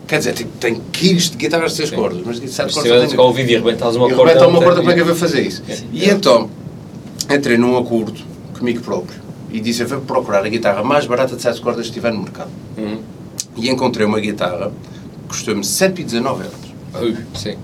[0.08, 1.96] Quer dizer, tipo, tenho quilos de guitarras de seis Sim.
[1.96, 3.20] cordas, mas de sete Se cordas só tiveres tenho...
[3.20, 4.22] ao ouvido e arrebentares uma corda...
[4.24, 5.62] arrebentar uma corda, tem- como é que eu vou fazer isso?
[5.92, 6.50] E então,
[7.30, 8.20] entrei num acordo
[8.58, 9.21] comigo próprio
[9.52, 12.50] e disse, vou procurar a guitarra mais barata de sete cordas que estiver no mercado.
[12.76, 12.98] Uhum.
[13.56, 14.72] E encontrei uma guitarra
[15.22, 16.58] que custou-me 119 euros.
[17.00, 17.56] Ui, Sim.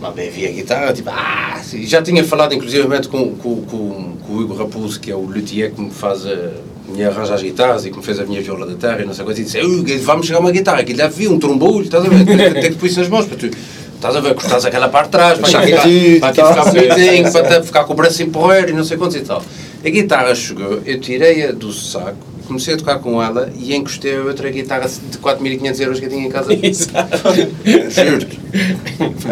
[0.00, 4.32] Lá bem vi a guitarra, tipo, ah, já tinha falado inclusivamente com, com, com, com
[4.32, 6.52] o Igor Raposo, que é o luthier que me faz a,
[6.88, 9.12] me arranja as guitarras e que me fez a minha viola da terra e não
[9.12, 12.04] sei coisa, e disse, "Ui, vamos chegar uma guitarra, que deve vir um trombolo, estás
[12.04, 12.24] a ver,
[12.60, 15.10] tem que pôr isso nas mãos para tu, estás a ver, cortas aquela parte de
[15.10, 18.72] trás, para, aqui, para aqui ficar bonitinho, para ficar com o braço em porreiro e
[18.74, 19.42] não sei quantos e tal.
[19.84, 24.22] A guitarra chegou, eu tirei-a do saco, comecei a tocar com ela e encostei a
[24.22, 26.50] outra guitarra de 4.500 euros que eu tinha em casa.
[26.56, 28.40] Juro-te.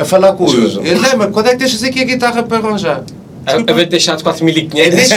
[0.00, 0.87] A falar com o.
[0.87, 3.02] Eu lembro, quando é que deixas aqui a guitarra para arranjar?
[3.44, 4.70] A a ver deixado 4.500.
[4.90, 5.14] Deixa,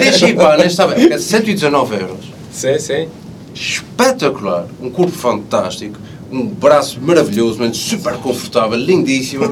[0.00, 1.10] deixa ir para, nesta vez.
[1.10, 2.32] É 119 euros.
[2.50, 3.08] Sim, sim.
[3.54, 4.66] Espetacular.
[4.80, 5.98] Um corpo fantástico.
[6.30, 9.44] Um braço maravilhoso, mano, super confortável, lindíssimo.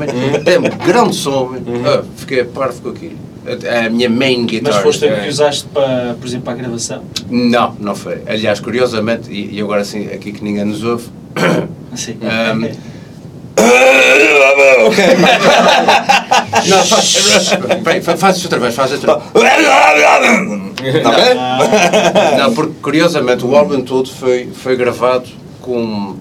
[0.44, 1.50] Tem um grande som.
[1.50, 1.64] mano.
[1.86, 3.29] Ah, fiquei parvo com aquilo.
[3.46, 4.74] É a minha main guitar.
[4.74, 5.20] Mas foste a é.
[5.20, 7.02] que usaste para, por exemplo, para a gravação?
[7.28, 8.22] Não, não foi.
[8.26, 11.08] Aliás, curiosamente, e, e agora sim, aqui que ninguém nos ouve,
[11.92, 12.16] Assim.
[12.22, 12.70] Ahm,
[14.86, 15.04] Ok.
[16.68, 17.50] não, faz,
[17.84, 19.26] peraí, faz isso outra vez, faz outra vez.
[20.82, 22.38] Está bem?
[22.38, 25.28] Não, porque curiosamente o álbum todo foi, foi gravado
[25.60, 26.16] com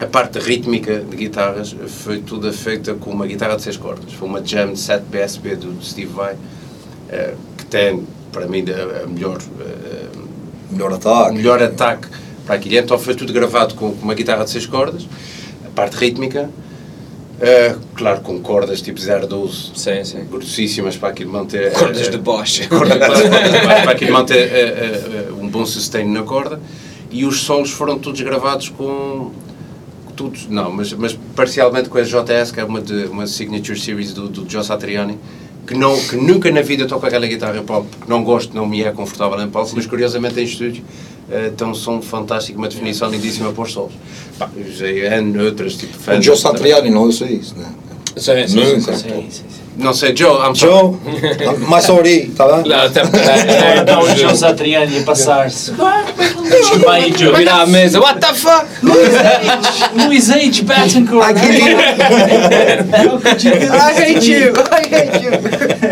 [0.00, 4.12] a parte rítmica de guitarras, foi toda feita com uma guitarra de seis cordas.
[4.12, 6.36] Foi uma Jam 7 PSP do Steve Vai,
[7.10, 10.06] eh, que tem, para mim, a, a melhor, eh,
[10.70, 11.34] Melhor o ataque.
[11.34, 12.06] melhor ataque
[12.46, 12.76] para aquilo.
[12.76, 15.06] Então foi tudo gravado com, com uma guitarra de seis cordas,
[15.66, 16.48] a parte rítmica,
[17.40, 20.24] eh, claro, com cordas tipo 012, Sim, sim.
[20.30, 21.68] grossíssimas para aquilo manter...
[21.68, 22.68] eh, Cordas eh, de Bosch.
[22.68, 26.04] corda de baixo, corda de baixo, para aquilo manter eh, eh, eh, um bom sustain
[26.04, 26.60] na corda
[27.10, 29.30] e os solos foram todos gravados com
[30.18, 34.12] todos, não, mas, mas parcialmente com a JS que é uma, de, uma signature series
[34.12, 35.16] do, do Joe Satriani
[35.64, 38.90] que, não, que nunca na vida toco aquela guitarra pop, não gosto, não me é
[38.90, 40.82] confortável em palco, mas curiosamente em estúdio
[41.30, 43.92] eh, tem um som fantástico, uma definição lindíssima para os solos.
[44.38, 44.50] Pá,
[45.44, 47.66] outras, tipo O Joe Satriani, não, eu sei isso, né?
[48.16, 48.96] Sim, sim, Nunca.
[48.96, 49.08] sim.
[49.08, 49.67] Sim, sim, sim.
[49.78, 50.96] Não sei, Joe, I'm sorry.
[51.38, 52.68] Joe, mais sorry, está bem?
[52.68, 55.72] Não, até É, Então o João Satriani a passar-se.
[56.50, 57.36] Desculpa aí, Joe.
[57.36, 58.66] Virar à mesa, what the fuck?
[59.94, 60.62] Luís H.
[60.62, 61.36] Betancourt.
[62.98, 65.32] I hate you, I hate you.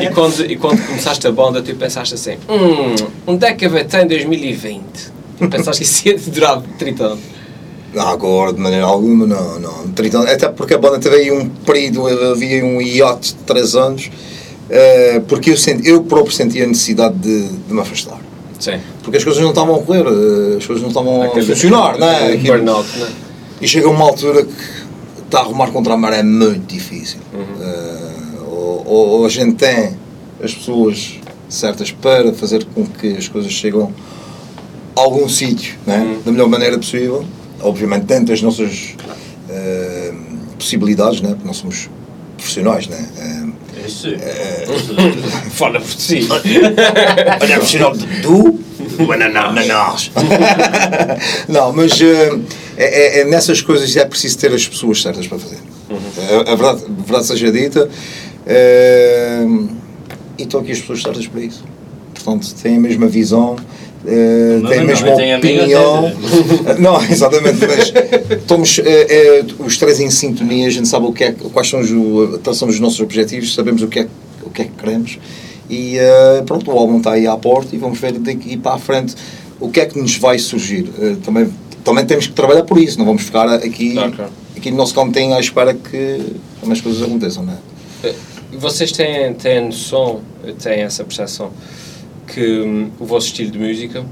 [0.03, 2.95] E quando, e quando começaste a banda, tu pensaste assim: hum,
[3.27, 4.83] onde é que vai ter em 2020?
[5.39, 7.36] Tu pensaste que isso ia durar 30 anos.
[7.97, 9.89] Agora, de maneira alguma, não, não.
[9.95, 10.31] 30 anos.
[10.31, 14.11] Até porque a banda teve aí um período, havia um hiato de 3 anos,
[14.69, 18.19] eh, porque eu, senti, eu próprio sentia a necessidade de, de me afastar.
[18.59, 18.79] Sim.
[19.03, 22.07] Porque as coisas não estavam a correr, eh, as coisas não estavam a funcionar, não
[22.09, 22.37] é?
[22.37, 23.11] burnout, não é?
[23.61, 24.53] E chega uma altura que
[25.25, 27.19] está a arrumar contra a maré é muito difícil.
[27.35, 29.97] Eh, ou, ou- ou a gente tem
[30.43, 31.15] as pessoas
[31.49, 33.93] certas para fazer com que as coisas chegam
[34.95, 36.19] a algum sítio, né?
[36.25, 37.25] da melhor maneira possível.
[37.67, 38.95] Obviamente dentro das nossas
[39.51, 40.13] eh,
[40.59, 41.31] possibilidades, né?
[41.31, 41.91] porque nós somos
[42.37, 42.87] profissionais.
[42.87, 43.09] Né?
[43.19, 44.09] Eh, Isso.
[45.51, 46.27] Fala por si.
[46.31, 50.11] Olha, profissional do do ananás.
[51.49, 52.39] Não, mas eh,
[52.77, 55.59] é, é- nessas coisas é preciso ter as pessoas certas para fazer.
[56.47, 57.89] A, a verdade, a verdade seja dita.
[58.47, 59.45] eh,
[60.39, 61.65] e estão aqui as pessoas certas para isso.
[62.15, 63.57] Portanto, têm a mesma visão,
[64.63, 66.13] Não, têm a mesma não, tem opinião.
[66.79, 67.93] não, exatamente, mas
[68.41, 71.81] estamos eh, eh, os três em sintonia, a gente sabe o que é, quais são
[71.81, 74.09] os, os nossos objetivos, sabemos o que é,
[74.45, 75.19] o que, é que queremos.
[75.69, 78.79] E eh, pronto, o álbum está aí à porta e vamos ver daqui para a
[78.79, 79.15] frente
[79.59, 80.89] o que é que nos vai surgir.
[81.01, 84.33] Eh, também, também temos que trabalhar por isso, não vamos ficar aqui, Claro, claro.
[84.57, 86.21] aqui no nosso cantinho à espera que
[86.71, 88.15] as coisas aconteçam, não é?
[88.53, 90.21] Vocês têm, têm noção,
[90.63, 91.51] têm essa percepção
[92.27, 94.05] que hum, o vosso estilo de música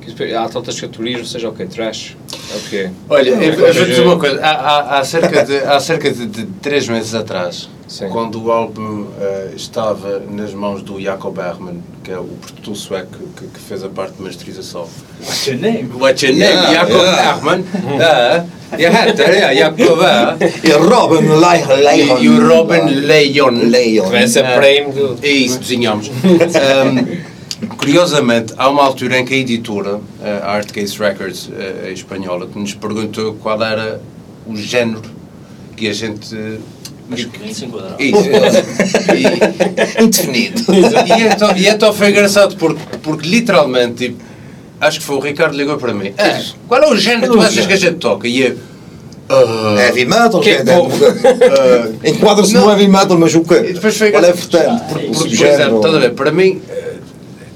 [0.00, 2.16] Que Há tantas categorias, ou seja, ok, trash.
[2.52, 2.90] É o quê?
[3.08, 4.40] Olha, eu, eu vou dizer uma coisa.
[4.40, 8.08] Há, há, há cerca, de, há cerca de, de três meses atrás, Sim.
[8.08, 13.18] quando o álbum eh, estava nas mãos do Jacob Bergman, que é o produtor sueco
[13.36, 14.86] que, que fez a parte de masterização.
[15.20, 15.90] What's your name?
[15.92, 16.54] What's your name?
[16.54, 17.32] Yeah, Jacob yeah.
[17.32, 17.64] Bergman?
[18.68, 20.36] Ah, jag heter ja, Jacob ah.
[20.40, 22.18] E Robin Leihon.
[22.20, 23.70] E o Robin Leon.
[23.70, 24.12] Leihon.
[24.14, 25.18] Essa Ah, prêmio do.
[25.22, 26.08] É isso, desenhamos.
[26.08, 27.06] Ahm,
[27.78, 30.00] curiosamente, há uma altura em que a editora,
[30.42, 34.00] a Artcase Records eh, espanhola, que nos perguntou qual era
[34.46, 35.02] o género
[35.76, 36.36] que a gente.
[37.08, 37.96] Mas que se enquadrava.
[38.02, 38.18] Isso.
[39.14, 40.62] E, Indefinido.
[40.74, 44.22] e, então, e então foi engraçado porque, porque literalmente, tipo,
[44.80, 46.12] acho que foi o Ricardo que ligou para mim.
[46.18, 48.26] "Ah, qual é o género que tu achas que a gente toca?
[48.26, 48.56] E eu.
[49.28, 52.64] "Ah, Heavy metal, Que- que é- ah, Enquadra-se Não.
[52.66, 53.66] no heavy metal, mas o quê?
[53.68, 54.50] E depois foi Qual é a engraçado.
[54.50, 54.84] vertente?
[54.84, 56.60] Por- Porque, por por exemplo, estás a ver, para mim,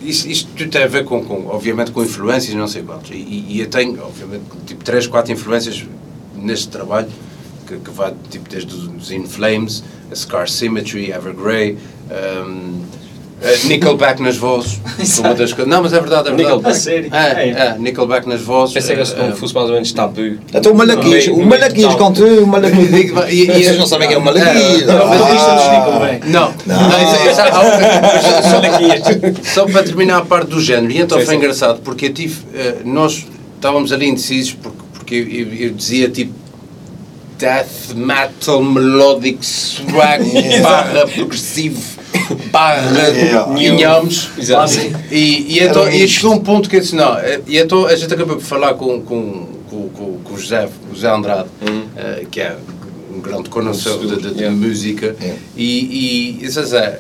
[0.03, 3.11] isto, tudo tem a ver com, com, obviamente, com influências não sei quantos.
[3.11, 3.15] E,
[3.49, 5.85] e- eu tenho, obviamente, tipo, 3, 4 influências
[6.35, 7.09] neste trabalho,
[7.67, 11.77] que, que vai, tipo, desde os In Flames, a Scar Symmetry, Evergrey,
[12.47, 12.83] um,
[13.65, 14.79] Nickelback nas vozes,
[15.19, 15.67] uma das coisas.
[15.67, 16.43] Não, mas é verdade, é verdade.
[16.43, 16.77] Nickelback?
[16.77, 17.11] A sério?
[17.15, 17.49] É, É.
[17.49, 18.75] é, Nickelback nas vozes.
[18.75, 20.39] Pensei que eh, esse como eh, fosse mais ou menos tabu.
[20.53, 22.91] Então o Malaquias, No o meio conta o Malaquias.
[23.31, 24.83] E- e- Vocês não sabem quem é o Malaquias.
[24.83, 26.21] É, Não, é Ah.
[26.27, 26.85] Não, Não.
[27.65, 32.37] outra- só, para terminar a parte do género, e então foi engraçado, porque eu tive,
[32.55, 33.27] eh, nós
[33.57, 35.15] estávamos ali indecisos, porque,
[35.61, 36.33] eu dizia tipo
[37.39, 40.25] death metal melodic swag
[40.63, 41.81] barra progressivo
[42.51, 42.83] barra
[43.55, 44.73] nhamos Exato.
[45.11, 47.95] e, e então e chegou um ponto que eu disse não eh, e então a
[47.97, 51.49] gente acabou por falar com, com, com, com, com o José, o José Andrade
[51.97, 52.57] eh, que é
[53.15, 54.57] um grande conhecedor de, de- de Yeah.
[54.57, 55.17] música.
[55.21, 55.39] Yeah.
[55.57, 56.99] e, e disse Zé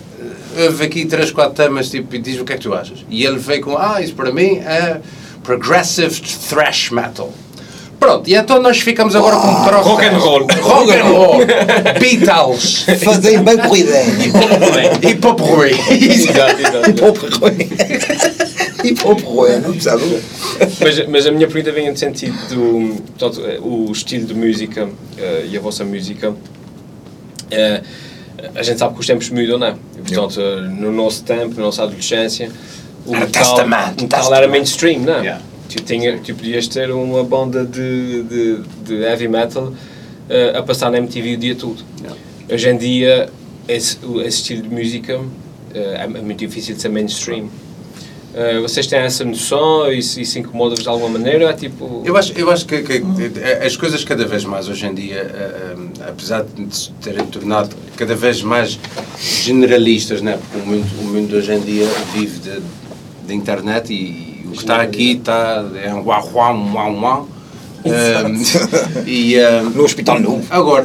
[0.66, 2.98] houve aqui três, quatro temas tipo, e diz o que é que tu achas?
[3.08, 5.00] E ele veio com ah isso para mim é
[5.42, 7.32] progressive thrash metal
[8.00, 9.88] Pronto, e então nós ficamos agora com um troço.
[9.90, 10.46] Rock and roll.
[10.62, 11.38] Rock and roll.
[12.00, 12.86] Beatles.
[13.04, 14.06] Fazem bem com a ideia.
[15.02, 15.70] E pop Roy.
[15.90, 16.90] Exato, exato.
[16.90, 17.68] Hip hop ruim.
[18.84, 20.02] Hip hop ruim, não sabe?
[20.80, 22.96] Mas, mas a minha pergunta vem no sentido do
[23.46, 26.34] eh, o estilo de música eh, e a vossa música.
[27.50, 27.82] eh,
[28.54, 29.74] a gente sabe que os tempos mudam, não é?
[29.98, 32.50] E, portanto, eh, no nosso tempo, na nossa adolescência,
[33.04, 34.36] o metal, Testament, o metal Testament.
[34.38, 35.18] era mainstream, não é?
[35.20, 35.42] Yeah.
[35.70, 39.72] Tu, tinha, tu podias ter uma banda de, de, de heavy metal
[40.28, 41.84] eh, a passar na MTV o dia todo.
[42.52, 43.30] Hoje em dia,
[43.68, 45.20] esse, esse estilo de música
[45.72, 47.48] eh, é, muito difícil de ser mainstream.
[48.34, 49.92] Eh, vocês têm essa noção?
[49.92, 51.50] Isso, isso incomoda-vos de alguma maneira?
[51.50, 52.02] É tipo.
[52.04, 53.02] Eu acho, eu acho que, que
[53.64, 55.76] as coisas cada vez mais hoje em dia, eh,
[56.08, 58.76] apesar de se terem tornado cada vez mais
[59.20, 60.36] generalistas, né?
[60.36, 62.60] porque o mundo, o mundo hoje em dia vive de,
[63.26, 67.28] de internet e o que está aqui está, é um uau, uau, uau, uau.
[67.84, 69.36] Eh, e,
[69.74, 70.44] No Hospital Novo.
[70.50, 70.84] Agora,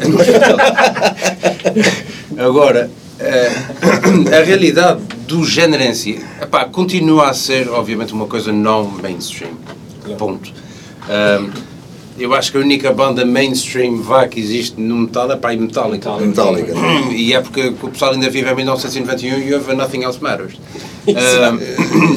[2.38, 3.52] agora eh,
[4.40, 9.52] a realidade do género em si epá, continua a ser, obviamente, uma coisa não mainstream.
[10.18, 10.54] Ponto.
[12.18, 15.58] Eu acho que a única banda mainstream vá que existe no metal é para a
[15.58, 16.18] Metallica.
[16.18, 16.74] Metallica.
[17.12, 20.54] E é porque o pessoal ainda vive em 1991 e ouve Nothing Else Matters.
[21.08, 21.60] Ahm,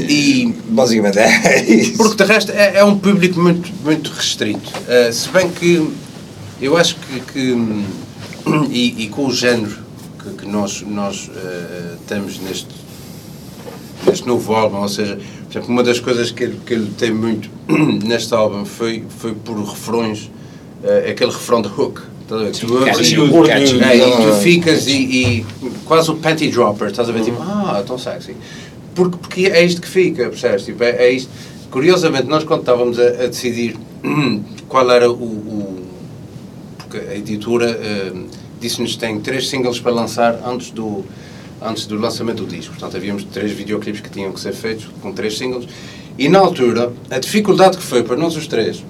[0.09, 1.97] e Basicamente é isso.
[1.97, 4.71] porque de resto é, é um público muito, muito restrito.
[4.87, 5.91] Uh, se bem que
[6.61, 7.85] eu acho que, que, hum,
[8.71, 9.77] e, e com o género
[10.23, 12.69] que, que nós, nós uh, temos neste,
[14.07, 15.19] neste novo álbum, ou seja,
[15.51, 17.49] exemplo, uma das coisas que, ele- que ele tem muito
[18.05, 20.31] neste álbum foi, foi por refrões,
[20.85, 22.01] uh, aquele refrão de hook.
[22.23, 22.51] Estás a ver?
[22.53, 23.81] Tu ouves Catchy, e- catchy.
[23.83, 25.47] é, e tu ficas e,
[25.87, 27.23] quase o panty dropper, estás a ver?
[27.23, 28.35] Tipo, ah, tão sexy.
[28.95, 30.65] Porque, porque é isto que fica, percebes?
[30.67, 31.31] Tipo, é, é isto.
[31.71, 33.77] Curiosamente, nós quando estávamos a, a decidir
[34.69, 35.15] qual era o.
[35.15, 35.79] o-
[36.79, 38.13] porque a editora eh,
[38.61, 41.05] disse-nos que tem três singles para lançar antes do,
[41.63, 42.73] antes do lançamento do disco.
[42.73, 45.67] Portanto, havíamos três videoclipes que tinham que ser feitos com três singles.
[46.19, 48.83] E na altura, a dificuldade que foi para nós os três,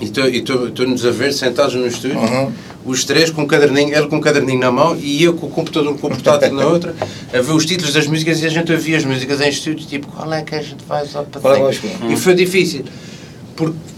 [0.00, 2.52] e estou-nos a ver sentados no estúdio, Uhum.
[2.84, 5.50] os três com um caderninho, ele com um caderninho na mão e eu com o
[5.50, 6.94] computador com o portátil na outra,
[7.32, 10.06] a ver os títulos das músicas e a gente ouvia as músicas em estúdio, tipo,
[10.08, 11.74] qual é que a gente vai usar para é pôr?
[12.10, 12.84] E foi difícil.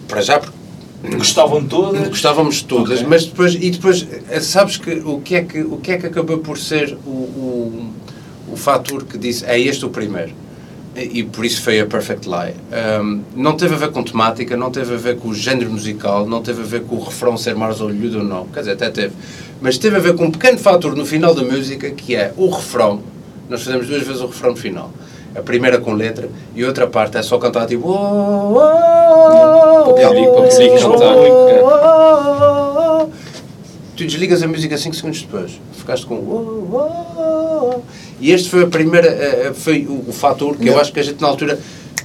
[0.06, 0.56] Para já, porque
[1.02, 2.08] Gostavam todas.
[2.08, 3.06] Gostávamos todas, Ok.
[3.08, 6.06] mas depois, e depois, eh, sabes que o que é que, o que, é que
[6.06, 7.90] acabou por ser o, o,
[8.52, 10.32] o fator que disse, é este o primeiro?
[10.96, 12.54] E, e por isso foi a Perfect Lie.
[13.00, 16.26] Um, não teve a ver com temática, não teve a ver com o género musical,
[16.26, 18.90] não teve a ver com o refrão ser mais olhudo ou não, quer dizer, até
[18.90, 19.14] teve.
[19.60, 22.48] Mas teve a ver com um pequeno fator no final da música, que é o
[22.50, 23.00] refrão,
[23.48, 24.92] nós fazemos duas vezes o refrão no final.
[25.38, 27.88] A primeira com letra e outra parte é só cantar tipo.
[27.88, 31.14] "Oh, oh, oh, Para poder- cantar.
[33.02, 33.08] oh."
[33.96, 35.60] Tu desligas a música 5 segundos depois.
[35.72, 37.82] Ficaste com.
[38.20, 39.08] E este foi a primeira.
[39.08, 40.80] eh, Foi o, o fator que eu Não.
[40.80, 41.58] acho que a gente na altura.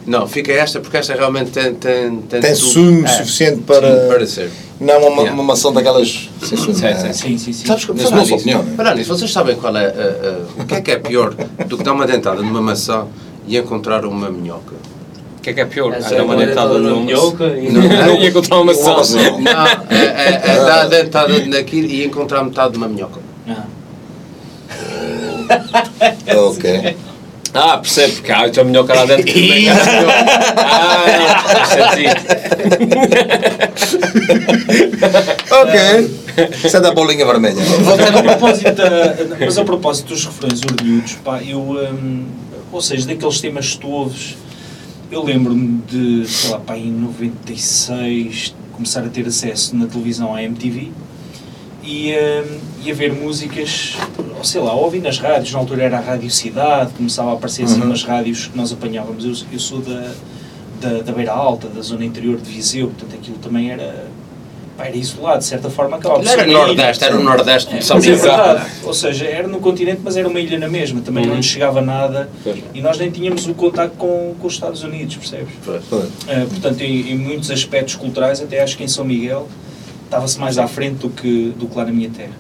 [0.06, 1.74] Não, fica esta porque esta realmente tem.
[1.76, 2.56] Tem, Tem tudo.
[2.56, 4.52] sumo É, suficiente para- sim, para ser.
[4.84, 5.34] Não uma, Yeah.
[5.34, 6.30] uma maçã daquelas.
[6.42, 6.96] Sim, sim, Sim, é.
[7.14, 7.66] sim, Sim, sim.
[7.66, 8.64] Sabes que, Mas opinião,
[8.96, 11.34] nisso, vocês sabem qual é, eh, eh, o que é que é pior
[11.68, 13.08] do que dar uma dentada numa maçã
[13.48, 14.76] e encontrar uma minhoca?
[15.38, 15.94] O que é que é pior?
[15.94, 19.18] Ah, é dar uma uma dentada numa minhoca e Não, encontrar uma maçã.
[19.18, 19.40] Não.
[19.40, 23.22] Não, é, é, é dar a dentada naquilo e encontrar metade de uma minhoca.
[23.48, 23.64] Ah.
[26.36, 26.96] Ok.
[27.54, 29.70] Ah, percebe, porque há então melhor que lá dentro que também.
[30.58, 31.04] Ah.
[35.52, 35.76] Ok.
[36.66, 37.62] Isso é da bolinha vermelha.
[37.62, 42.26] a propósito da- mas a propósito dos refrões ordenhudos, pá, eu, hum,
[42.72, 44.36] ou seja, daqueles temas que tu ouves,
[45.12, 50.42] eu lembro-me de, sei lá, pá, em 96, começar a ter acesso na televisão à
[50.42, 50.92] MTV
[51.84, 53.96] e, hum, e a ver músicas,
[54.38, 57.64] ou sei lá, ouvi nas rádios, na altura era a Rádio Cidade, começava a aparecer
[57.66, 57.90] assim Uhum.
[57.90, 60.12] nas rádios que nós apanhávamos, eu, eu sou da,
[60.82, 64.06] da, da Beira Alta, da zona interior de Viseu, portanto aquilo também era,
[64.78, 66.54] pá, era isolado, de certa forma acabava Não era ilha.
[66.58, 68.66] Nordeste, era o Nordeste É, de São mas é verdade.
[68.84, 71.02] Ou seja, era no continente, mas era uma ilha na mesma.
[71.02, 72.58] Também não nos chegava nada Pois.
[72.74, 75.54] e nós nem tínhamos o contacto com, com os Estados Unidos, percebes?
[76.28, 79.48] Eh, portanto, em, em muitos aspectos culturais, até acho que em São Miguel
[80.14, 82.34] estava-se mais à frente do que, do que lá na minha terra.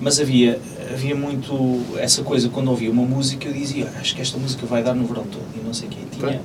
[0.00, 0.58] Mas havia,
[0.92, 4.64] havia muito essa coisa, quando ouvia uma música, eu dizia, "Ah, acho que esta música
[4.66, 5.98] vai dar no verão todo, e não sei o quê.
[6.10, 6.40] Tinha...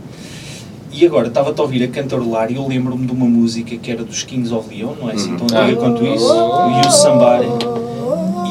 [0.91, 4.03] E agora, estava-te a ouvir a cantarolar e eu lembro-me de uma música que era
[4.03, 7.78] dos Kings of Leon, não é assim tão antiga quanto isso, o You Somebody.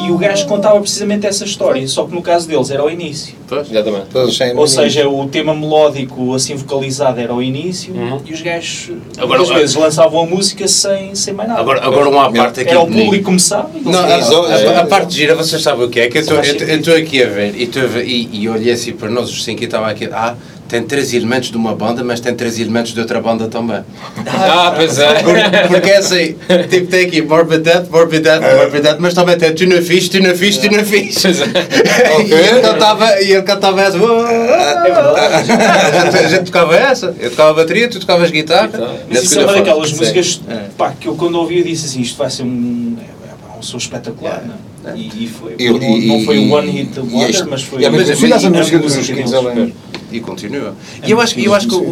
[0.09, 3.35] E o gajo contava precisamente essa história, só que no caso deles era ao início.
[3.47, 3.71] Pois.
[3.71, 4.07] Exatamente.
[4.12, 8.21] Todos Ou seja, o tema melódico assim vocalizado era ao início Uhum.
[8.27, 11.61] e os gajos Agora, muitas vezes lançavam a música sem, sem mais nada.
[11.61, 12.71] Agora, agora uma parte aqui.
[12.71, 15.88] era o público começava e Não, eles- a, a- a parte gira, vocês sabem o
[15.90, 16.09] que é?
[16.09, 17.64] Que eu estou- eu estou- aqui a ver e,
[18.05, 20.09] e, e olhei assim para nós os cinco e estava aqui.
[20.12, 20.35] Ah,
[20.68, 23.83] tem três elementos de uma banda, mas tem três elementos de outra banda também.
[24.26, 25.14] Ah, pois é.
[25.22, 26.37] Porque, porque é assim,
[26.68, 30.09] tipo, tem aqui Morbid Death, Morbid Death, Morbid Death, mas também tem Tu não fiz,
[30.09, 31.24] Tu não fiz, Tu não fiz.
[31.24, 33.96] E ele cantava, e ele cantava essa.
[33.96, 34.92] É.
[35.28, 38.70] A gente, a gente tocava essa, eu tocava bateria, tu tocavas guitarra.
[39.09, 40.66] Mas Na isso é uma daquelas músicas É.
[40.76, 43.62] pá, que eu quando ouvi eu disse assim, isto vai ser um, é, é um
[43.62, 44.46] som espetacular, É.
[44.46, 44.59] não é?
[44.96, 45.55] E, e foi.
[45.59, 47.83] E- não, e- não foi um one hit e wonder, este- mas foi.
[47.83, 49.74] e é mas a música dos também.
[50.11, 50.74] E continua.
[51.07, 51.85] E eu acho, eu acho que o, o,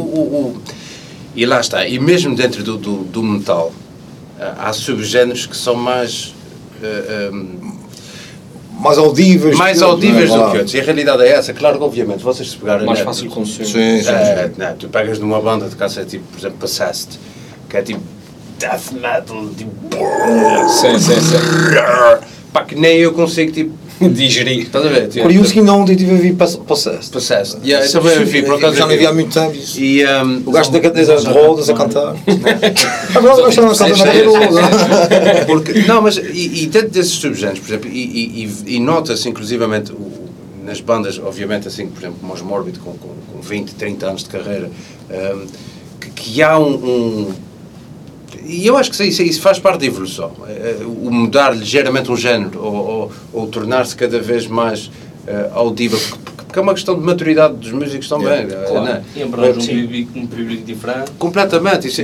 [0.56, 0.62] o-
[1.34, 1.86] E lá está.
[1.86, 3.72] E mesmo dentro do, do, do metal,
[4.58, 6.34] há subgéneros que são mais.
[6.82, 7.76] ah, ah,
[8.80, 9.56] Mais audíveis.
[9.56, 10.32] mais que outros, audíveis é?
[10.36, 10.74] do que outros.
[10.74, 11.52] E a realidade é essa.
[11.54, 12.86] Claro que, obviamente, vocês se pegarem.
[12.86, 13.66] Mais fácil de consumir.
[13.66, 14.08] Sim, sim.
[14.10, 17.18] eh, não, tu pegas numa banda de caça tipo, por exemplo, Possessed,
[17.68, 18.00] que é tipo
[18.58, 19.70] death metal, tipo.
[20.68, 21.36] Sim, sim, sim.
[22.56, 23.72] Pá, que nem eu consigo, tipo.
[24.08, 24.62] Digerir.
[24.62, 25.08] Estás a ver?
[25.08, 27.10] Tipo, que ainda ontem tive a vir Possessed.
[27.10, 27.58] Possessed.
[27.62, 28.76] Yeah, também vi, por acaso.
[28.76, 29.06] Já não vi.
[29.06, 29.54] há muito tempo.
[29.76, 32.14] E, um, O gajo da cadeiras de rodas a cantar.
[33.14, 35.86] Agora o gajo está a cantar na cadeira de rodas.
[35.86, 39.92] Não, mas e, e dentro desses subgéneros, por exemplo, e, e, e- e nota-se inclusivamente
[40.64, 44.24] nas bandas, obviamente assim, por exemplo, como os Morbid, com, com, com 20, 30 anos
[44.24, 44.70] de carreira,
[46.00, 47.32] que, que há um, um-
[48.46, 50.32] E eu acho que isso, isso faz parte da evolução.
[50.48, 54.90] Eh, O mudar ligeiramente um género ou, ou, ou tornar-se cada vez mais
[55.26, 55.98] eh, audível,
[56.36, 58.28] porque, é uma questão de maturidade dos músicos também.
[58.28, 59.02] eh, não é?
[59.16, 59.30] E um
[59.84, 61.10] público, um público diferente.
[61.18, 62.00] Completamente, isso,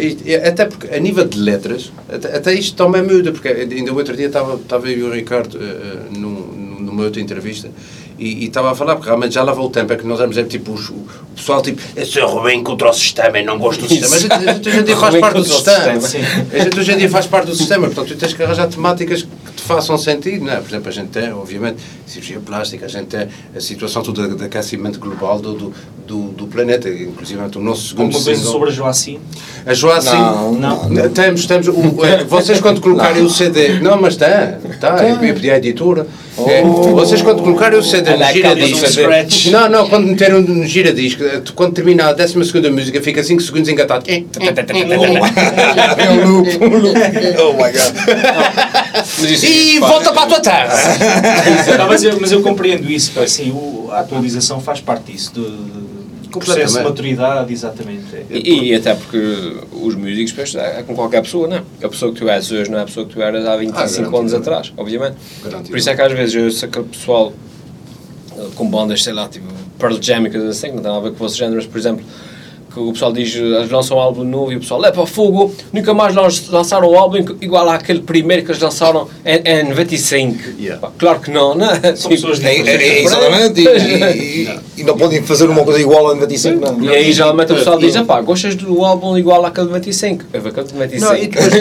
[0.46, 4.16] até porque a nível de letras, até, até isto também muda, porque ainda o outro
[4.16, 5.59] dia estava, estava eu e o Ricardo
[6.11, 7.70] num- numa outra entrevista
[8.22, 10.37] e, e estava a falar, porque realmente já lá o tempo, é que nós éramos
[10.38, 13.82] é, tipo, os- o, pessoal tipo, esse é Rubem contra o sistema e não gosto
[13.82, 15.92] do sistema, mas a gente, hoje em dia faz parte do sistema.
[16.52, 19.26] a gente hoje em dia faz parte do sistema, portanto tu tens que arranjar temáticas
[19.52, 20.56] que te façam sentido, não é?
[20.56, 24.44] Por exemplo, a gente tem, obviamente, cirurgia plástica, a gente tem a situação toda de
[24.44, 25.72] aquecimento global do, do,
[26.06, 29.20] do, do planeta, inclusive o nosso segundo Alguma coisa sobre a Joacim?
[29.64, 30.16] a Joacim.
[30.16, 31.08] Não, não, não.
[31.10, 31.68] Temos, temos.
[31.68, 33.80] O, é, vocês quando colocarem o CD.
[33.80, 34.28] Não, mas tem.
[34.80, 36.06] Tá, eu, eu pedi à editora.
[36.46, 39.50] É, vocês quando colocarem o CD no giradisco.
[39.50, 41.22] Não, não, quando meteram no giradisco,
[41.54, 42.36] quando terminar a 12
[42.70, 44.04] música, fica 5 segundos engatado.
[44.12, 46.98] É um loop, um loop.
[47.38, 47.92] Oh my god.
[49.42, 50.75] E pá, volta para a tua terra!
[51.79, 55.33] Não, mas, eu, mas eu compreendo isso, pá, assim, o- a atualização faz parte disso,
[55.35, 58.04] do, do processo de maturidade, exatamente.
[58.14, 58.25] é.
[58.31, 61.62] E, e até porque os músicos é, é com qualquer pessoa, não é?
[61.83, 64.16] A pessoa que tu és hoje não é a pessoa que tu eras há 25
[64.16, 65.16] Ah, anos atrás, obviamente.
[65.44, 65.69] Garantido.
[65.71, 67.33] Por isso é que às vezes eu sei que o pessoal
[68.38, 69.46] eh, com bandas, sei lá, tipo
[69.79, 71.56] Pearl Jam e coisas assim, que não tem nada a ver com o vosso género,
[71.56, 72.04] mas por exemplo,
[72.73, 75.54] que o pessoal diz, eles lançam um álbum novo e o pessoal, é para fogo,
[75.73, 80.38] nunca mais lan- lançaram um álbum igual àquele primeiro que eles lançaram em, em 95.
[80.60, 80.88] Yeah.
[80.98, 81.81] Claro que não, né?
[81.96, 85.81] São pessoas É, é, é, exatamente, e, e, e- e não podem fazer uma coisa
[85.81, 86.83] igual a 95, não.
[86.83, 90.25] E aí geralmente o pessoal diz, pá, gostas do álbum igual àquele de 95?
[90.33, 91.06] Eu vou aquele de 95.
[91.06, 91.52] Não, e depois,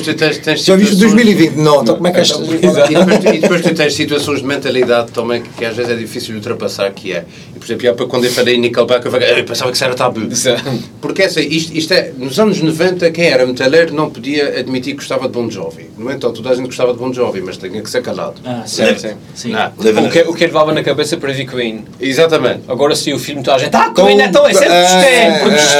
[0.00, 1.56] e tu tens, tens Já viste situações- 2020?
[1.56, 2.30] Não, então como é que és?
[2.30, 5.92] E depois, tu- e depois tu tens situações de mentalidade também que, que às vezes
[5.92, 9.06] é difícil de ultrapassar, que é, e, por exemplo, pouco quando eu falei em Nickelback,
[9.16, 10.20] eu, pensava que isso era tabu.
[10.20, 14.92] É- Porque essa, isto, isto é, nos anos 90, quem era metaleiro não podia admitir
[14.92, 15.88] que gostava de Bon Jovi.
[15.96, 18.34] No entanto, toda a gente gostava de Bon Jovi, mas tinha que ser calado.
[18.44, 18.84] Ah, sim.
[18.86, 19.14] Sim, sim.
[19.34, 19.52] Sim.
[19.52, 19.68] Não.
[20.06, 21.84] O que, o que levava na cabeça para ver Queen.
[22.00, 22.60] Exatamente.
[22.68, 25.78] Agora se o filme toda a gente, ah, Queen é tão, é sempre É, gostei.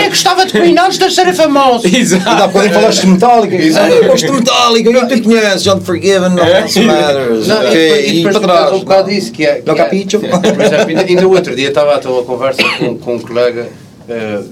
[0.00, 1.86] é, É, gostava de Queen antes de ser famoso.
[1.96, 3.56] E dá bocadinho falaste de Metallica.
[3.80, 7.46] Ah, eu gosto de Metallica, eu te conheces, John Forgiven, não else matters.
[7.46, 8.36] Não, e depois,
[8.72, 9.62] um bocado disso, que é...
[9.64, 10.20] Não é- capicho?
[10.86, 13.68] Ainda, ainda o outro dia estava a ter uma conversa com, com um colega,
[14.08, 14.44] eh,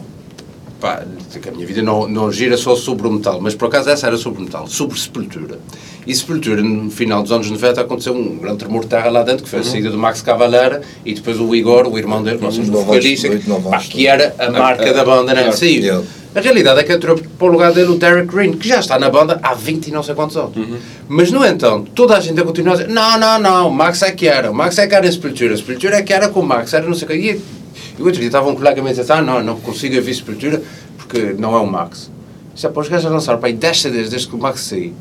[0.81, 1.05] pá,
[1.39, 4.07] que a minha vida não, não gira só sobre o metal, mas por acaso essa
[4.07, 5.59] era sobre o metal, sobre Sepultura.
[6.07, 9.45] E Sepultura, no final dos anos 90, aconteceu um grande tremor de terra lá dentro,
[9.45, 12.51] que foi a saída do Max Cavalera e depois o Igor, o irmão dele, Não
[12.51, 15.51] não vais- vocalista, não que era a marca da banda, né?
[15.53, 15.80] Saiu.
[15.82, 16.05] Yeah.
[16.35, 18.99] A realidade é que entrou para o lugar dele o Derek Green, que já está
[18.99, 20.53] na banda há 20 e não sei quantos anos.
[21.09, 24.03] Mas, no entanto, toda a gente a continuar a dizer: não, não, não, o Max
[24.03, 26.28] é que era, o Max é que era a Sepultura, a Sepultura é que era
[26.28, 27.16] com o Max, era não sei o quê.
[27.16, 27.41] E,
[27.97, 30.12] e o outro dia estava um colega a me dizer: ah, não, não consigo ouvir
[30.12, 30.61] Sepultura
[31.15, 32.11] porque não é o Max.
[32.57, 34.93] Já, pô, os gajos a lançar para aí 10 CDs desde que o Max saiu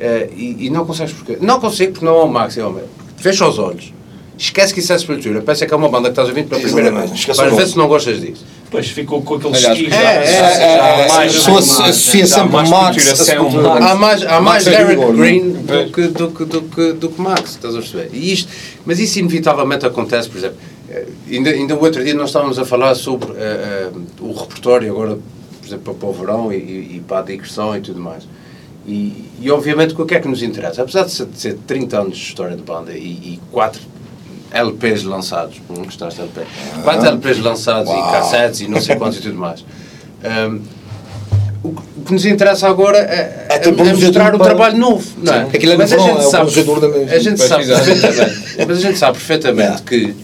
[0.00, 1.38] eh, e, e não consegues porquê?
[1.40, 2.88] Não consigo porque não é o Max, é o meu.
[3.16, 3.92] Fecha os olhos.
[4.38, 5.40] Esquece que isso é Sepultura.
[5.42, 7.24] Pensa que é uma banda que estás a ouvir pela primeira vez.
[7.26, 8.44] Para o ver se não gostas disso.
[8.64, 9.96] Depois ficou com aquele Aliás, estigma.
[9.96, 13.30] é, é, é, é, mais- a pessoa associa já sempre mais Max.
[13.30, 17.20] Há mais, há mais é Derek Green do que, do, que, do, que, do que
[17.20, 18.10] Max, estás a perceber?
[18.12, 18.48] E isto,
[18.86, 20.56] mas isso inevitavelmente acontece, por exemplo,
[21.30, 23.90] ainda, ainda o outro dia nós estávamos a falar sobre eh, eh,
[24.20, 25.18] o repertório agora,
[25.60, 28.24] por exemplo, para o verão e, e, para a digressão e tudo mais.
[28.86, 30.82] E, e obviamente o que é que nos interessa?
[30.82, 33.80] Apesar de ser, de ser 30 anos de história de banda e, e 4
[34.52, 36.46] LPs lançados, não gostaste de LP,
[36.82, 39.64] 4 LPs lançados e cassetes e não sei quantos e tudo mais.
[40.24, 40.60] Ahm,
[41.62, 41.72] o
[42.04, 45.08] que- nos interessa agora é, É é, mostrar o trabalho novo.
[45.22, 45.42] Não é?
[45.42, 46.50] Aquilo é mas a gente é sabe,
[47.10, 50.14] a gente sabe perfeitamente, mas a gente sabe perfeitamente que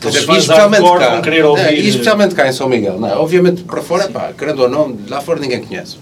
[0.00, 2.98] fãs e especialmente hardcore cá, vão querer ouvir- é, e especialmente cá em São Miguel,
[2.98, 3.14] não é?
[3.16, 5.96] obviamente para fora, pá, querendo ou não, lá fora ninguém conhece.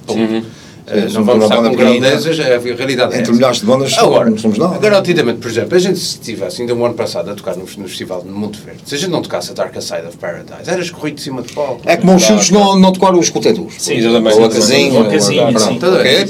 [0.88, 3.32] Eh, Sim, não vamos estar banda com grandezas, a realidade é Entre essa.
[3.32, 4.78] milhares de bandas, Agora, não somos nada.
[4.78, 7.88] garantidamente, por exemplo, a gente se estivesse ainda o ano passado a tocar no, no
[7.88, 10.80] festival de Monte Verde, se a gente não tocasse a Dark Side of Paradise, era
[10.80, 11.80] escorrido de cima de palco.
[11.84, 13.74] É como os chutes não, não tocaram os cotetos.
[13.78, 14.38] Sim, exatamente.
[14.38, 14.92] Ou a casinha.
[15.00, 15.86] Ou a casinha, Tipo,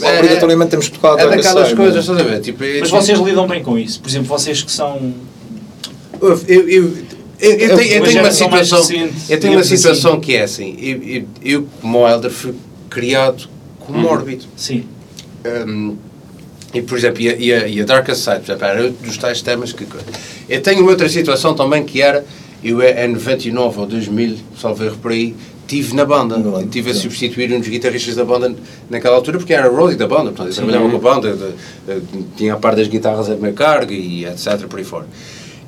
[0.06, 2.00] é- Obrigatoriamente temos que tocar a É Dark daquelas Side, coisas, é?
[2.00, 2.40] estás a ver?
[2.40, 4.00] Tipo, Mas vocês lidam bem com isso.
[4.00, 5.12] Por exemplo, vocês que são.
[6.18, 6.92] Eu, eu,
[7.40, 8.88] eu, eu, tenho, eu Uma tenho uma situação,
[9.28, 10.20] eu tenho uma situação assim.
[10.20, 12.54] que é assim, eu, eu, como Elder fui
[12.90, 13.48] criado
[13.80, 14.44] como mórbido.
[14.56, 14.84] Sim.
[15.44, 15.96] Um,
[16.74, 19.16] e, por exemplo, e a, e a, e a Darkest Side, por exemplo, era dos
[19.16, 19.86] tais temas que...
[20.48, 22.24] Eu tenho uma outra situação também que era,
[22.62, 27.00] eu é 99 ou 2000, salvo erro por aí, estive na banda, estive a sim.
[27.00, 28.54] substituir um dos guitarristas da banda
[28.90, 32.24] naquela altura, porque era roadie da banda, portanto, eu trabalhava com a banda, de- de-
[32.36, 35.06] tinha a parte das guitarras a meu cargo e etc, por aí fora.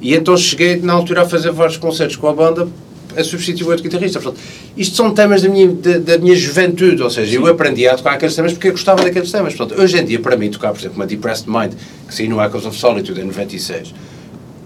[0.01, 2.69] E então cheguei na altura a fazer vários concertos com a banda
[3.17, 4.21] a substituir outro guitarrista.
[4.21, 4.41] Portanto,
[4.77, 8.13] isto são temas da minha, da, da minha juventude, ou seja, eu aprendi a tocar
[8.13, 9.55] aqueles temas porque eu gostava daqueles temas.
[9.55, 11.73] Portanto, hoje em dia, para mim, tocar, por exemplo, uma Depressed Mind,
[12.07, 13.95] que saiu no Echoes of Solitude em 96,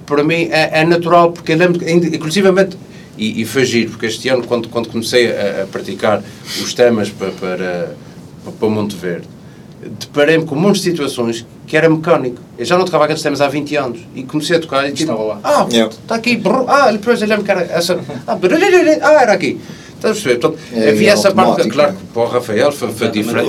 [0.07, 2.77] para mim é, é natural, porque eu lembro, inclusivamente,
[3.17, 6.23] e, e foi giro, porque este ano, quando, quando comecei a, a praticar
[6.61, 7.95] os temas para, para,
[8.59, 9.29] para Monte Verde,
[10.01, 12.37] deparei-me com muitas situações que era mecânico.
[12.59, 15.11] Eu já não tocava aqueles temas há 20 anos e comecei a tocar e tipo,
[15.11, 15.41] Estava lá.
[15.43, 18.59] ah, está aqui, brrr, ah, depois lembro que era essa, ah, brrr,
[19.01, 19.59] ah, era aqui.
[19.97, 20.39] Estás a perceber?
[20.39, 21.95] Portanto, É, havia é essa parte, claro é.
[21.95, 23.49] que para o Rafael foi, foi diferente.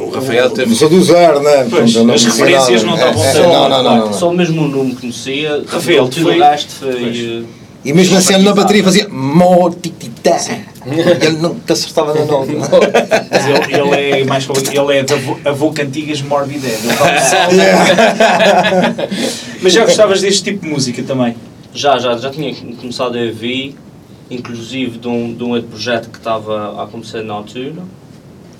[0.00, 0.64] O Rafael teve.
[0.64, 1.68] Começou do zero, né?
[1.70, 3.04] Pois, não as referências nada.
[3.12, 3.96] não estavam É, é, Não, não, não.
[4.06, 4.12] não.
[4.12, 7.44] Só mesmo o nome que conhecia, Rafael, o resto foi.
[7.44, 7.48] eh,
[7.84, 10.64] E mesmo assim na bateria fazia motitité.
[10.86, 12.52] Ele nunca acertava na nota.
[13.30, 14.46] Mas ele, ele é mais.
[14.48, 16.22] Ele é da avô cantigas.
[19.62, 21.34] Mas já gostavas deste tipo de música também?
[21.72, 23.74] Já, já, já tinha começado a ouvir,
[24.30, 27.82] inclusive de um, de um outro projeto que estava a acontecer na altura,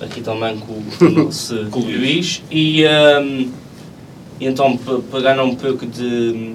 [0.00, 3.48] aqui também com, com o nosso com o Luís, e, ehm,
[4.40, 6.54] e então pe- pegaram um pouco de.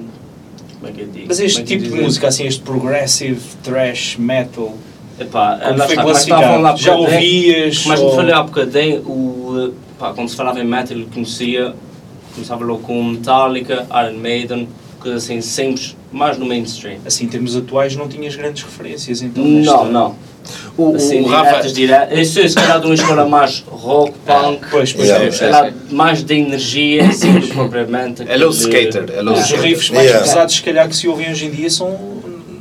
[0.80, 1.26] Como é que eu digo?
[1.28, 4.74] Mas este é tipo de música, assim, este progressive, thrash, metal,
[5.20, 6.78] Epá, como foi estavam lá classificado?
[6.78, 7.86] Já ouvias?
[7.86, 11.74] Mas ou- me falei há bocadinho, o, pá, quando se falava em metal, eu conhecia,
[12.34, 14.68] começava logo com Metallica, Iron Maiden,
[15.00, 16.98] coisas assim simples, mais no mainstream.
[17.06, 19.44] Assim, em termos atuais, não tinhas grandes referências, então.
[19.44, 20.16] Não, nesta- não.
[20.78, 21.50] O, Assim, o Rafa.
[21.52, 22.20] diretas, diretas.
[22.20, 25.26] Isso é se calhar de uma escola mais rock, punk, Pois, pois, Yeah.
[25.28, 28.22] é, se calhar mais de energia, assim, do propriamente.
[28.24, 29.04] Ele é o skater.
[29.10, 29.62] Ele é o Os skater.
[29.62, 30.26] riffs mais Yeah.
[30.26, 31.96] pesados, se calhar, que se ouvem hoje em dia são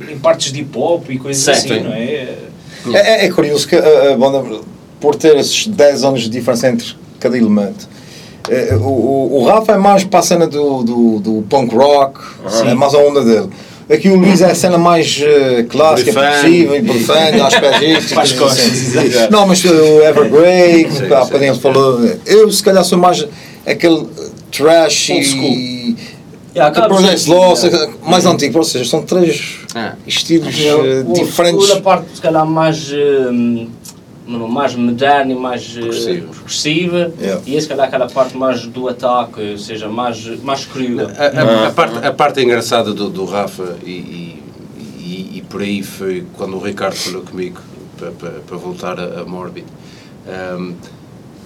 [0.07, 1.51] em partes de hip hop e coisas Sim.
[1.51, 1.79] assim, Sim.
[1.83, 2.27] não é?
[2.93, 4.43] É, é- é curioso que a, a banda,
[4.99, 6.87] por ter esses 10 anos de diferença entre
[7.19, 7.87] cada elemento,
[8.49, 12.19] eh, o, o, o Rafa é mais para a cena do, do, do punk rock,
[12.65, 13.49] é mais a onda dele.
[13.91, 16.11] Aqui o Luís é a cena mais eh, clássica
[16.41, 19.29] possível, e profana, às pés Faz costas.
[19.31, 23.25] Não, mas eh, o Evergrey, há bocadinho falou, eu se calhar sou mais
[23.65, 25.78] aquele eh, trash e.
[26.55, 27.63] Yeah, por ser- Lost,
[28.03, 29.95] mais antigo, ou seja, são três Ah.
[30.07, 31.69] estilos O- eh, o- diferentes.
[31.69, 33.67] O da parte, se calhar, mais, hum,
[34.27, 37.11] mais moderna e mais eh, Progressiva.
[37.19, 37.41] Yeah.
[37.45, 41.11] e esse, se calhar, aquela parte mais do ataque, ou seja, mais, mais crua.
[41.17, 41.25] A,
[41.65, 44.43] a- a parte, a parte engraçada do, do Rafa, e, e,
[44.99, 47.59] e- e por aí foi quando o Ricardo falou comigo
[47.97, 49.65] para, para, para voltar a, a Morbid,
[50.27, 50.73] ahm,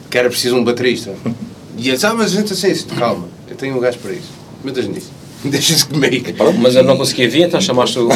[0.09, 1.13] que era preciso um baterista.
[1.75, 4.29] E ele disse: Ah, mas a gente assim, calma, eu tenho um gajo para isso.
[4.63, 5.11] Metas nisso.
[5.45, 6.25] Deixa-se comigo.
[6.61, 8.07] Mas eu não conseguia vir, então chamaste o.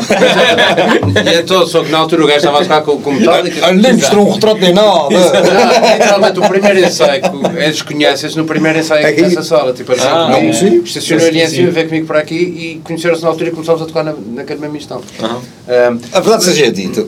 [1.26, 3.66] E então, só que na altura o gajo estava a tocar com, com Metallica.
[3.66, 4.88] Ah, Nem mostrou um retrato nem nada.
[5.10, 9.44] Não, literalmente o primeiro ensaio que eles conhecem no primeiro ensaio É aqui que- nessa
[9.44, 10.82] sala, tipo, eles Ah, comigo, sim.
[10.84, 13.86] estacionou ali em cima, veio comigo para aqui e conheceram-se na altura e começámos a
[13.86, 15.04] tocar na, naquele mesmo instante.
[15.22, 15.42] Aham.
[15.68, 17.06] Ahm, A verdade seja dita,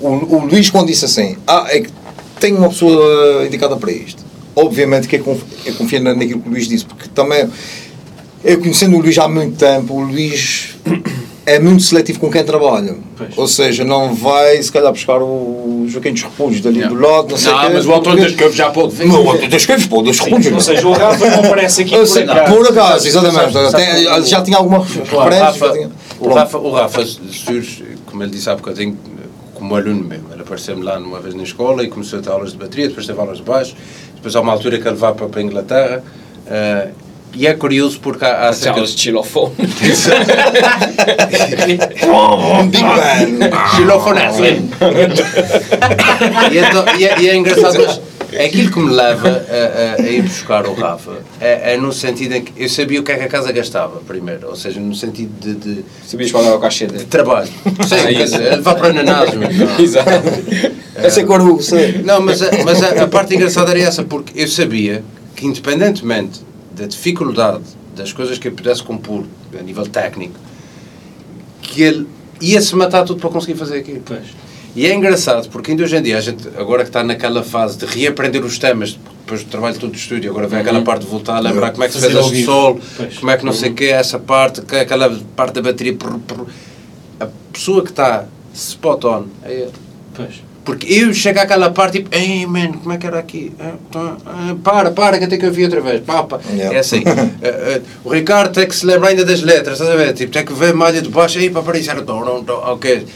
[0.00, 1.90] o, o Luís quando disse assim, ah, é que
[2.40, 4.22] tenho uma pessoa indicada para isto,
[4.56, 7.48] obviamente que eu conf- eu confio na- naquilo que o Luís disse, porque também,
[8.44, 10.76] eu conhecendo o Luís há muito tempo, o Luís
[11.44, 12.96] é muito seletivo com quem trabalha.
[13.16, 13.36] Pois.
[13.36, 17.36] Ou seja, não vai se calhar buscar o Joaquim dos Repúdios dali do lado, não
[17.38, 19.06] sei não, quê, mas o Antônio das Campos já pode ver.
[19.06, 20.52] Não, o Antônio das Campos, pô, dos Repúdios.
[20.54, 22.54] Ou seja, o Rafa não aparece aqui Eu por sei, acaso.
[22.54, 23.52] por acaso, exatamente.
[23.52, 25.16] Sabe- sabe o- já tinha alguma referência.
[25.30, 26.28] já Rafa, tinha- o.
[26.34, 28.96] Rafa, o Rafa surge, como ele disse há bocadinho,
[29.54, 30.26] como aluno mesmo.
[30.32, 33.06] Ele apareceu-me lá numa vez na escola e começou a ter aulas de bateria, depois
[33.06, 33.74] teve aulas de baixo,
[34.14, 36.04] depois há uma altura que ele vai para, para a Inglaterra.
[36.46, 36.88] ah,
[37.34, 39.54] e é curioso porque há, há cerca Aquelas de xilofone.
[42.06, 43.50] Um Big Bang.
[43.76, 44.42] Xilofonese.
[46.52, 48.00] e, então, e, é, e é engraçado, mas
[48.32, 51.92] é aquilo que me leva a, a- a ir buscar o Rafa é, é no
[51.92, 54.78] sentido em que eu sabia o que é que a casa gastava, primeiro, ou seja,
[54.80, 57.04] no sentido de, de- Sabias qual era o cachê de dele?
[57.06, 57.48] trabalho.
[57.48, 59.78] Sim, Ah, vai para ananás, mas não.
[59.80, 60.10] Exato.
[60.96, 62.02] Essa é que eu sei.
[62.04, 65.02] Não, mas, a, mas a, a parte engraçada era essa, porque eu sabia
[65.36, 66.40] que, independentemente
[66.78, 67.64] da dificuldade
[67.96, 69.24] das coisas que eu pudesse compor
[69.58, 70.34] a nível técnico,
[71.60, 72.06] que ele
[72.40, 74.02] ia-se matar tudo para conseguir fazer aquilo.
[74.04, 74.22] Pois.
[74.76, 77.78] E é engraçado, porque ainda hoje em dia, a gente, agora que está naquela fase
[77.78, 81.08] de reaprender os temas, depois do trabalho todo do estúdio, agora vem aquela parte de
[81.10, 82.46] voltar a lembrar como é que se fez ao as vivo.
[82.46, 83.18] sol, Pois.
[83.18, 85.94] como é que não sei o que, essa parte, que- aquela parte da bateria.
[85.94, 86.44] prr, prr.
[87.18, 89.72] A pessoa que está spot on é ele.
[90.14, 90.34] Pois.
[90.68, 93.50] Porque eu chego àquela parte tipo, ei man, como é que era aqui?
[93.58, 96.02] Ah, tá, ah, para, para, que eu tenho que ouvir outra vez.
[96.02, 96.38] Pá, pá.
[96.52, 96.76] Yeah.
[96.76, 97.02] É assim.
[97.06, 100.12] Ah, ah, o Ricardo tem que se lembrar ainda das letras, estás a ver?
[100.12, 102.60] Tipo, tem que ver malha de baixo, aí para para isso era tom, tom, tom,
[102.66, 103.06] ok.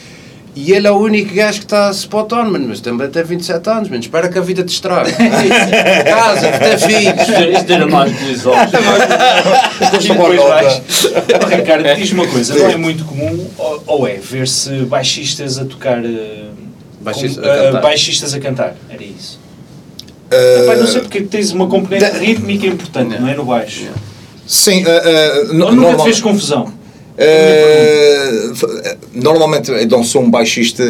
[0.55, 3.69] E ele é o único gajo que está spot on, mano, mas também tem 27
[3.69, 4.01] anos, mano.
[4.01, 5.11] Espera que a vida te estrague.
[6.09, 7.29] Casa, que tem filhos.
[7.59, 8.71] Isto era mais que os olhos.
[11.55, 16.03] Ricardo, diz-me uma coisa, não é muito comum, ou, ou é, ver-se baixistas a tocar.
[16.03, 16.52] eh,
[17.03, 17.81] Baixista- com- a eh, cantar.
[17.81, 19.39] baixistas a cantar, era isso.
[20.31, 23.35] Uh, Epá, não sei porque tens uma componente da- rítmica importante, não é?
[23.35, 23.87] No baixo.
[24.47, 26.63] Sim, uh, uh, no- Ou nunca te normal- fez confusão?
[26.63, 26.73] uh,
[29.13, 30.83] normalmente eu não sou um baixista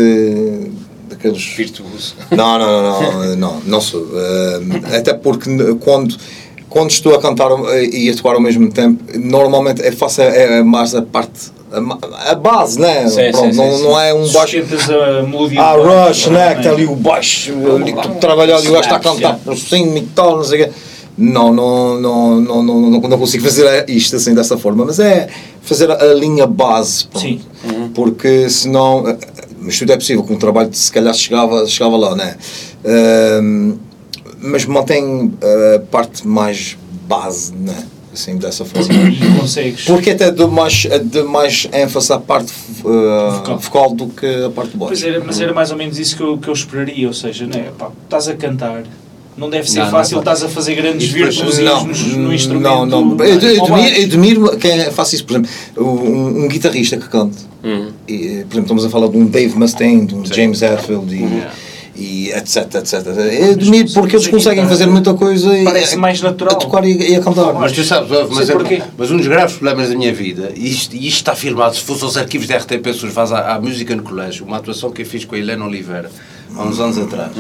[1.10, 1.44] daqueles.
[1.56, 2.16] Virtuoso.
[2.32, 4.02] Não, não, não, não, não, não sou.
[4.02, 5.50] Uh, até porque
[5.82, 6.16] quando,
[6.70, 7.50] quando estou a cantar
[7.92, 11.52] e a tocar ao mesmo tempo, normalmente eu faço a, a, mais a parte.
[11.74, 13.08] A, a base, né?
[13.10, 14.58] Sim, Pronto, sim, não, sim, não é um baixo.
[14.62, 15.74] Sustentas a melodia Ah,
[16.08, 16.52] Rush, não né?
[16.52, 16.56] é?
[16.56, 19.58] Que tem ali o baixo, ali tudo trabalhado e o gajo está a cantar por
[19.58, 20.72] cima e tal, não sei o quê.
[21.18, 25.28] Não, não, não, não, não, não, não consigo fazer isto assim dessa forma, mas é
[25.62, 27.06] fazer a, linha base.
[27.08, 27.22] pronto.
[27.28, 27.42] Sim.
[27.94, 29.18] Porque senão, eh,
[29.60, 32.36] mas tudo é possível, com o trabalho se calhar chegava, chegava lá, né?
[32.86, 33.76] Ahm,
[34.42, 35.34] mas mantém
[35.76, 37.86] a parte mais base, né?
[38.14, 38.88] Assim, dessa forma.
[39.40, 39.86] Consegues.
[39.86, 42.54] Porque até dou mais, dou mais ênfase à parte
[42.86, 43.58] uh, Vocal.
[43.58, 43.94] vocal.
[43.96, 45.06] do que a parte de baixo.
[45.08, 47.72] era, mas era mais ou menos isso que eu, que eu esperaria, ou seja, né,
[47.78, 48.84] pá, estás a cantar,
[49.36, 52.64] não deve ser Não, não fácil, é estás a fazer grandes virtuosismos no, no instrumento.
[52.64, 53.26] Não, não.
[53.26, 57.38] Eu, eu, admiro, quem faz isso, por exemplo, um, um guitarrista que canta.
[57.64, 57.92] Uhum.
[58.08, 61.44] E, por exemplo, estamos a falar de um Dave Mustaine, de um James Hetfield e,
[62.04, 62.94] e etc, etc.
[63.40, 66.56] Eu admiro porque eles conseguem fazer muita coisa e Parece mais natural.
[66.56, 67.54] a tocar e, e a cantar.
[67.54, 68.54] Mas tu sabes, mas, é,
[68.98, 71.82] mas um dos graves problemas da minha vida, e isto, e isto está filmado, se
[71.82, 75.04] fosse aos arquivos da RTP, se faz à, à música no colégio, uma atuação que
[75.04, 76.10] eu fiz com a Helena Oliveira,
[76.56, 77.32] há uns anos atrás.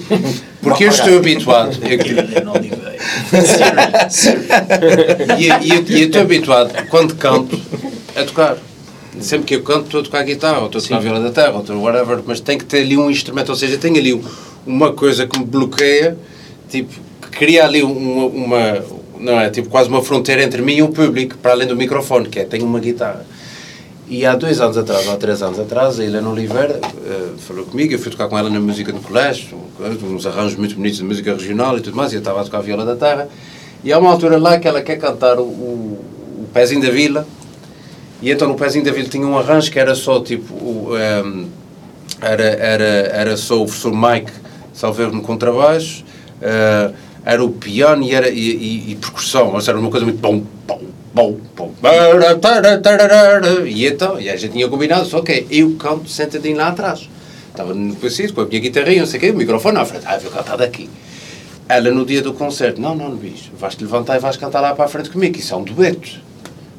[0.60, 1.76] Porque eu estou habituado.
[1.82, 1.94] eu-
[5.38, 7.58] e, eu- e eu- e eu estou habituado, quando canto,
[8.16, 8.56] a tocar.
[9.20, 11.52] Sempre que eu canto, estou a tocar guitarra, ou estou a tocar viola da terra,
[11.54, 14.22] ou estou whatever, mas tem que ter ali um instrumento, ou seja, tem ali um-
[14.66, 16.16] uma coisa que me bloqueia,
[16.68, 16.92] tipo,
[17.22, 18.84] que cria ali uma, uma-
[19.20, 22.28] não é, tipo, quase uma fronteira entre mim e o público, para além do microfone,
[22.28, 23.24] que é, tenho uma guitarra.
[24.08, 27.94] E há dois anos atrás, ou três anos atrás, a Helena Oliveira eh, falou comigo,
[27.94, 29.56] eu fui tocar com ela na música no colégio,
[30.02, 32.58] uns arranjos muito bonitos de música regional e tudo mais, e eu estava a tocar
[32.58, 33.28] a viola da terra,
[33.82, 36.04] e há uma altura lá que ela quer cantar o, o,
[36.40, 37.26] o Pezinho da Vila,
[38.24, 41.44] e então no Pezinho da Vila tinha um arranjo que era só tipo, o, ehm,
[42.22, 44.32] era, era, era só o professor Mike
[44.72, 46.02] Salveiro no contrabaixo,
[46.40, 46.90] eh,
[47.22, 50.20] era o piano e, era, e, e, e percussão, ou seja, era uma coisa muito
[50.20, 50.80] bom, bom,
[51.12, 51.74] bom, bom.
[53.66, 57.06] E então, e a gente tinha combinado, só que eu canto sentadinho lá atrás.
[57.50, 60.06] Estava no conhecido, com a minha guitarrinha, não sei o quê, o microfone à frente.
[60.06, 60.88] Ah, vou cantar daqui.
[61.68, 64.86] Ela no dia do concerto, não, não, Luís, vais-te levantar e vais cantar lá para
[64.86, 66.20] a frente comigo, isso é um dueto.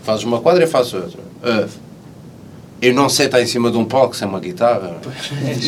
[0.05, 1.19] Fazes uma quadra e eu faço outra.
[1.43, 1.65] Ah,
[2.81, 4.97] eu não sei estar em cima de um palco sem uma guitarra.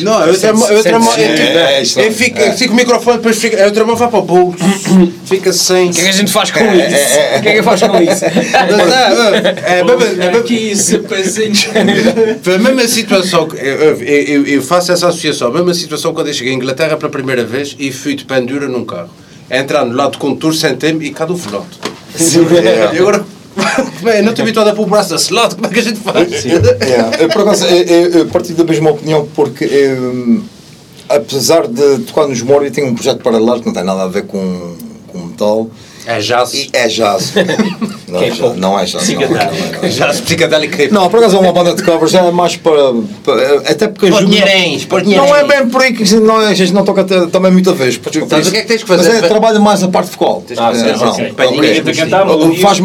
[0.04, 2.76] Não, eu tramo, eu tramo, eu, É, é, eu, eu fico, eu fico com o
[2.76, 4.58] microfone, depois fica, eu tramo vai para o bolso,
[5.24, 5.88] fica sem.
[5.90, 7.38] O que é que a gente faz com isso?
[7.38, 8.24] O que é que faz com isso?
[8.24, 9.82] É, é, é,
[12.54, 16.34] a mesma situação, eu, eu, eu- eu faço essa associação, a mesma situação quando eu
[16.34, 19.08] cheguei à Inglaterra pela primeira vez e fui de pendura num carro.
[19.50, 21.80] Entrar no lado do condutor, sentei-me e cadê o volante?
[22.94, 23.37] E agora, é?
[24.22, 26.44] Não estou habituado a pôr o braço desse lado, como é que a gente faz?
[26.44, 27.16] Yeah.
[27.18, 30.42] Eu, por acaso, eu, partilho da mesma opinião porque eu,
[31.08, 34.26] apesar de tocar nos Mori, tenho um projeto paralelo que não tem nada a ver
[34.26, 34.76] com,
[35.08, 35.70] com metal.
[36.08, 36.54] É jazz.
[36.54, 37.34] E é jazz.
[38.08, 38.56] Não é jazz.
[38.56, 39.08] Não é jazz.
[39.10, 39.88] Não.
[39.90, 40.76] Jazz psicadélico.
[40.90, 42.94] Não, por acaso é uma banda de covers, é mais para.
[43.22, 44.24] para- até porque ajuda.
[44.24, 47.74] dinheirinhos, pôr Não é bem por aí que não, a gente não toca também muita
[47.74, 47.98] vez.
[47.98, 49.08] porque- Sabes o que é que tens que fazer?
[49.12, 50.42] Mas é, trabalha mais a parte vocal.
[50.56, 51.26] Ah, sim, É, sim, não, sim.
[51.30, 51.50] ok.
[51.50, 52.80] Ninguém te cantar, origens.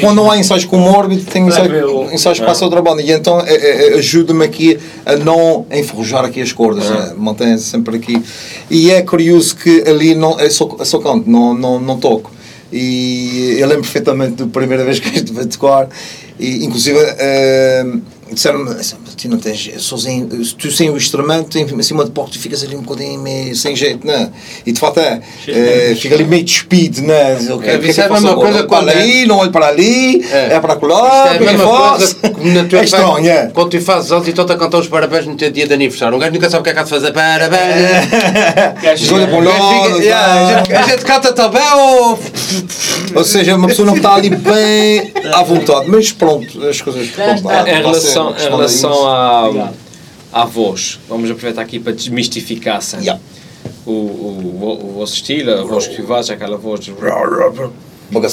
[0.00, 3.00] quando não há ensaios com o Morbid, tem ensaios, o- ensaios para essa outra banda.
[3.00, 6.90] E então é, é, é, ajuda-me aqui a não enferrujar aqui as cordas.
[6.90, 7.12] né?
[7.16, 8.20] Mantém sempre aqui.
[8.68, 12.32] E é curioso que ali não, é só, é só canto, não, não, não toco.
[12.72, 15.88] E eu lembro perfeitamente da primeira vez que estive a tocar,
[16.38, 17.84] e inclusive eh,
[18.30, 22.76] disseram-me: tu não tens, sozinho, tu sem o instrumento, em cima de tu ficas ali
[22.76, 24.30] um bocadinho meio sem jeito, não?
[24.64, 27.34] E de facto é, eh, fica ali meio despido, não é?
[27.34, 28.92] Dizer, ok, É, o que é que é a mesma coisa Olho para quando é-
[28.92, 30.54] ali, não olho para ali, É.
[30.54, 32.16] é, para lá, é o a é mesma coisa
[32.80, 33.50] É estranho, é.
[33.52, 36.16] Quando tu fazes alto e estão-te a cantar os parabéns no teu dia de aniversário.
[36.16, 37.12] Um gajo nunca sabe o que é que há de fazer.
[37.12, 39.12] Parabéns.
[39.12, 42.18] Olha para o O lado, a, gente, canta também ou...
[43.14, 47.08] ou seja, uma pessoa não está ali bem à vontade, mas pronto, as coisas.
[47.08, 47.42] Pronto,
[48.20, 49.72] Em relação, em a relação à,
[50.32, 53.06] à voz, vamos aproveitar aqui para desmistificar sempre.
[53.06, 53.22] Yeah.
[53.84, 56.92] O, o, o, o vosso estilo, a voz que faz, aquela voz de...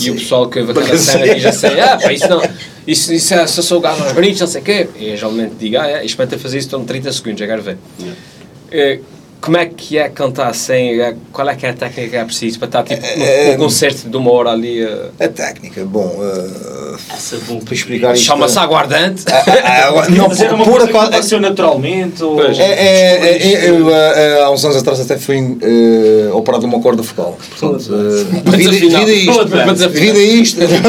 [0.02, 2.42] E o pessoal que ouve aquela cena diz assim, ah, pá, isso não,
[2.86, 4.88] isso, isso é, só sou o gajo aos gritos, não sei o quê.
[4.96, 7.78] E eu geralmente digo, ah, é, experimenta fazer isso em 30 segundos, já quero ver.
[8.72, 9.00] Eh,
[9.44, 12.24] como é que é cantar sem, eh, qual é que é a técnica que é
[12.24, 15.84] preciso para estar tipo É, num um concerto de uma hora ali, eh, A técnica,
[15.84, 17.60] bom, eh, Essa bom.
[17.60, 18.24] para explicar isto.
[18.26, 19.26] chama-se aguardante.
[19.30, 22.24] Ah, ah, agora- não, Mas era uma por coisa que aconteceu naturalmente?
[22.24, 22.42] Ou...
[22.42, 26.62] É, é, é, é, eu, eh, eh, há uns anos atrás até fui eh, operado
[26.66, 27.38] de uma corda focal.
[27.60, 30.88] Portanto, eh, devido, a isto, devido a isto, devido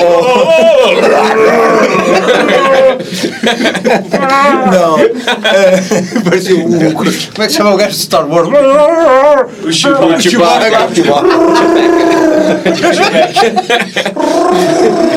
[4.72, 4.99] não,
[6.24, 6.94] Parecia o...
[6.94, 8.50] Como é que se chama o gajo de Star Wars?
[9.64, 10.90] O Chewbacca.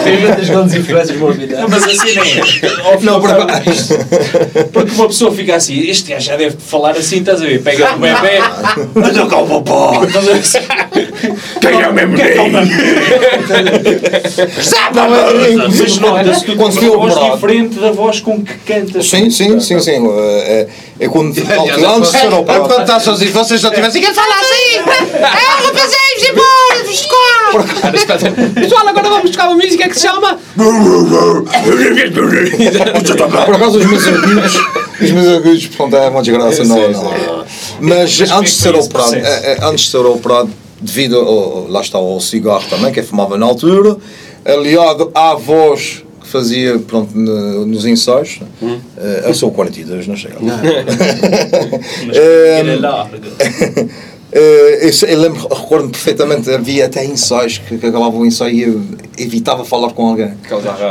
[0.05, 1.61] Tem muitas grandes influências morbidas.
[1.61, 2.43] Não, mas assim nem é.
[3.03, 3.99] Não, por Ao acaso.
[4.73, 7.63] Porque uma pessoa fica assim, este gajo já deve falar assim, estás a ver?
[7.63, 8.41] Pega o bebê,
[8.97, 10.43] anda cá o ver?
[11.61, 12.17] Pega o mesmo
[14.95, 19.07] Não, é, é, Mas nota-se tu quando uma voz diferente da voz com que cantas.
[19.07, 19.93] Sim, sim, sim, sim.
[20.07, 20.69] eh,
[21.01, 21.29] É, é quando.
[21.29, 22.81] Antes de ser É quando operado.
[22.83, 24.73] está sozinho, vocês não tivessem que falar assim.
[25.23, 28.53] É, rapazeiros, embora, buscar.
[28.55, 30.39] Pessoal, agora vamos buscar uma música que se chama...
[33.45, 34.57] Por acaso os meus amigos,
[35.01, 37.45] os meus amigos, portanto, é uma desgraça, não, não.
[37.81, 39.21] Mas antes de ser operado, é,
[39.53, 40.51] é, antes de ser operado,
[40.81, 43.97] devido ao, lá está ao cigarro também, que eu fumava na altura,
[44.45, 46.03] aliado à voz
[46.33, 48.41] fazia pronto, no- nos ensaios.
[48.63, 48.79] Hum.
[48.97, 50.37] Eh, eu sou 42, não chega.
[50.41, 53.17] Mas Eh, ele é largo.
[54.35, 58.55] Eh, eu, sei- eu lembro, recordo perfeitamente, havia até ensaios que, que acabava o ensaio
[58.55, 58.81] e eu
[59.19, 60.33] evitava falar com alguém.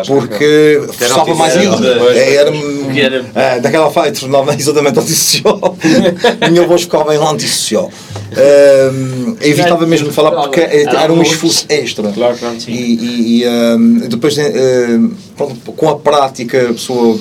[0.05, 1.87] Porque forçava mais ainda.
[2.13, 2.51] É, Era,
[2.95, 5.75] era- é, daquela fase tornava exatamente antissocial.
[6.51, 7.91] Minha voz ficava em lá antissocial.
[8.31, 12.11] Um, evitava mesmo de falar porque era um esforço extra.
[12.11, 12.55] Claro, claro.
[12.67, 17.19] E, e, e, um, depois, um, pronto, com a prática, a pessoa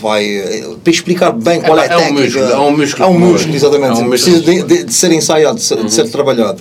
[0.00, 2.22] vai eh, para explicar bem qual é, É a um técnica.
[2.24, 4.00] músculo, é um músculo É um músculo, exatamente.
[4.00, 4.64] É um Precisa músculo.
[4.66, 6.60] de, de- de ser ensaiado, de ser, de ser trabalhado.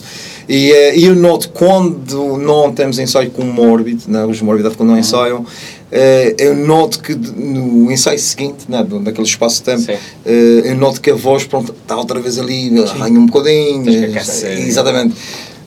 [0.50, 4.90] E eh, eu noto quando não temos ensaio com o Morbid, né, os Morbid quando
[4.92, 5.46] não ensaiam,
[5.92, 9.92] eh, eu noto que no ensaio seguinte, né, naquele espaço de tempo,
[10.26, 13.84] eh, eu noto que a voz pronto, está outra vez ali, arranha um bocadinho.
[13.94, 14.58] Eh, aquecer.
[14.68, 15.16] Exatamente.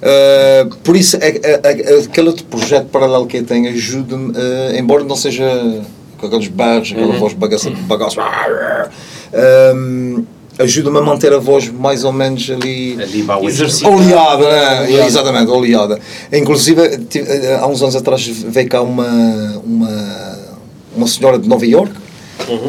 [0.03, 4.79] Eh, por isso, é, é, é, aquele outro projeto paralelo que eu tenho ajuda-me, eh,
[4.79, 5.45] embora não seja
[6.21, 8.19] com aqueles berros, aquela voz bagaça, bagaço,
[9.33, 10.25] ehm,
[10.59, 13.89] ajuda-me a manter a voz mais ou menos ali Ali vai o Exercício.
[13.89, 15.07] oleada, né?
[15.07, 15.99] exatamente, oleada.
[16.33, 16.83] Inclusive,
[17.15, 19.09] eh, há uns anos atrás veio cá uma,
[19.65, 20.39] uma,
[20.97, 21.93] uma senhora de Nova York,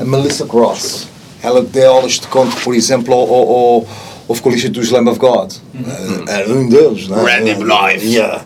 [0.02, 1.08] a Melissa Cross.
[1.44, 3.88] Ela deu aulas de conto, por exemplo, ao, ao,
[4.32, 5.52] ao vocalista dos Lamb of God.
[5.76, 7.18] Eh, Era um deles, né?
[7.22, 8.06] Randy Blythe.
[8.08, 8.44] Yeah.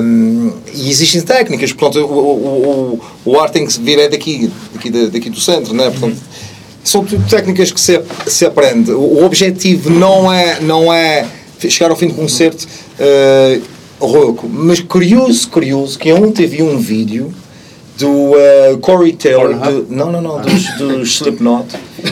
[0.00, 4.50] Um, e existem técnicas, portanto, o, o, o, o ar tem que vir é daqui,
[4.72, 5.90] daqui, da- daqui do centro, né?
[5.90, 6.16] Portanto,
[6.82, 8.92] são tudo técnicas que se, se aprende.
[8.92, 11.26] O, o objetivo não é, não é
[11.68, 12.66] chegar ao fim do concerto
[12.98, 13.62] uh,
[14.04, 17.32] rouco, mas curioso, curioso, que ontem vi um vídeo
[17.98, 21.66] do uh, Corey Taylor, do, não, não, não, dos, dos Slipknot,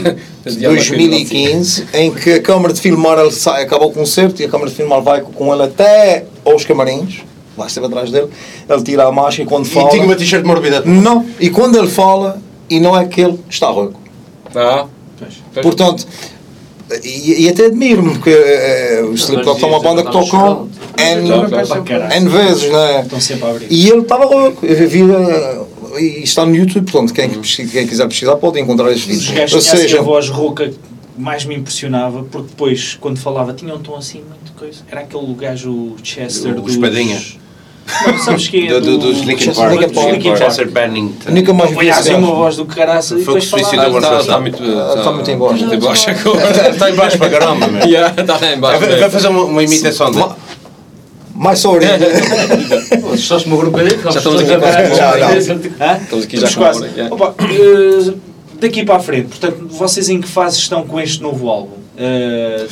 [0.45, 4.49] de 2015, em que a câmara de filmar ele sai, acaba o concerto e a
[4.49, 7.19] câmara de filmar vai com ele até aos camarins,
[7.59, 8.29] lá esteve atrás dele,
[8.69, 9.91] ele tira a máscara e quando E fala.
[9.91, 10.83] tinha uma t-shirt morbida.
[10.85, 14.01] Não, e quando ele fala, e não é que ele está rouco.
[14.55, 14.87] Ah,
[15.63, 16.07] Portanto,
[17.05, 21.29] e, e até admiro-me, porque eh, os Slipknot são uma banda que tocam N,
[22.17, 23.03] N vezes, né?
[23.03, 23.67] Estão sempre a abrir.
[23.71, 24.65] E ele estava louco.
[24.65, 25.61] Eu vi, eh,
[25.99, 29.31] e está no YouTube, portanto, quem, pesquisa- quem quiser pesquisar pode encontrar estes Os vídeos.
[29.39, 30.79] gajos Ou tinham assim seja, a voz rouca que
[31.19, 34.81] mais me impressionava, porque depois, quando falava, tinha um tom assim, muito coisa.
[34.91, 36.73] Era aquele gajo Chester O dos...
[36.75, 37.21] Espadinha.
[38.07, 38.75] Não, sabes quem é?
[38.75, 39.81] Do, do, dos Linkin Chester Park.
[39.81, 40.13] Linkin Park.
[40.13, 40.43] Linkin Park.
[40.43, 41.31] Chester Bennington.
[41.33, 43.77] nunca mais vi esse assim uma voz do caraça e Foi o depois que se
[43.77, 44.21] falava.
[44.21, 45.65] Está, muito, em baixo.
[46.11, 47.67] Está em baixo para caramba,
[48.17, 48.81] Está em baixo.
[48.81, 50.25] Vai vai fazer uma, uma imitação dele.
[51.41, 52.07] Mais só a orelha.
[53.17, 53.99] Só se um bocadinho.
[54.03, 55.27] Já estamos aqui a quase hora.
[55.27, 55.99] Hã?
[56.03, 56.87] Estamos aqui já quase.
[57.11, 58.13] Opa, eh,
[58.61, 61.77] daqui para a frente, portanto, vocês em que fase estão com este novo álbum?
[61.97, 62.67] Eh,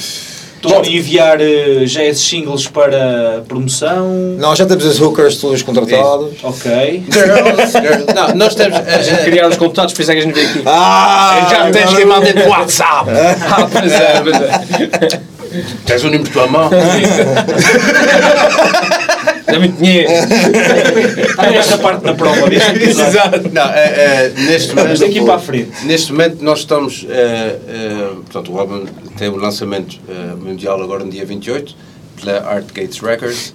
[0.63, 4.37] Estão a enviar eh, já esses singles para promoção?
[4.39, 6.33] Não, já temos as hookers todas contratadas.
[6.43, 7.05] Ok.
[7.11, 8.07] Girls, girls.
[8.15, 8.77] Não, nós temos.
[8.77, 10.63] A gente criar os contatos, por isso é que a gente veio aqui.
[10.67, 11.47] Ah!
[11.51, 13.09] Já tens que mandar dentro do WhatsApp.
[13.51, 15.38] Ah, pois é, pois é.
[15.87, 16.71] Tens o número de tua mão.
[19.59, 20.11] Muito dinheiro.
[20.11, 22.49] Está esta parte na prova.
[22.55, 23.51] Exato.
[23.53, 24.91] Não, é, é, neste momento.
[24.91, 25.85] Mas daqui para a frente.
[25.85, 27.07] Neste momento nós estamos.
[27.09, 28.87] é, é, portanto, o álbum
[29.17, 31.75] tem o lançamento é, mundial agora no dia 28
[32.21, 33.53] pela Art Gates Records.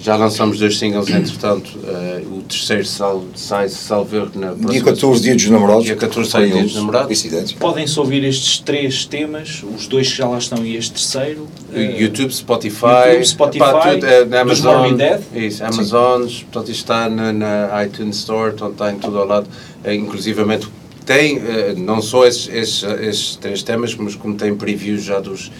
[0.00, 4.82] Já lançamos dois singles, entretanto, é, o terceiro sal, sai salvo erro na próxima Dia
[4.84, 5.84] 14, dia dos namorados.
[5.84, 7.26] Dia 14 sai Dia dos Namorados.
[7.58, 11.48] Podem-se ouvir estes três temas, os dois que já lá estão e este terceiro.
[11.74, 15.22] eh, YouTube, Spotify, YouTube, Spotify, pá, tudo, é, na dos Amazon, Death.
[15.34, 19.48] isso, Amazon, portanto isto está na, na iTunes Store, portanto está em tudo ao lado,
[19.82, 20.68] é, inclusivamente
[21.04, 25.50] tem eh, não só esses, esses, esses três temas, mas como tem previews já dos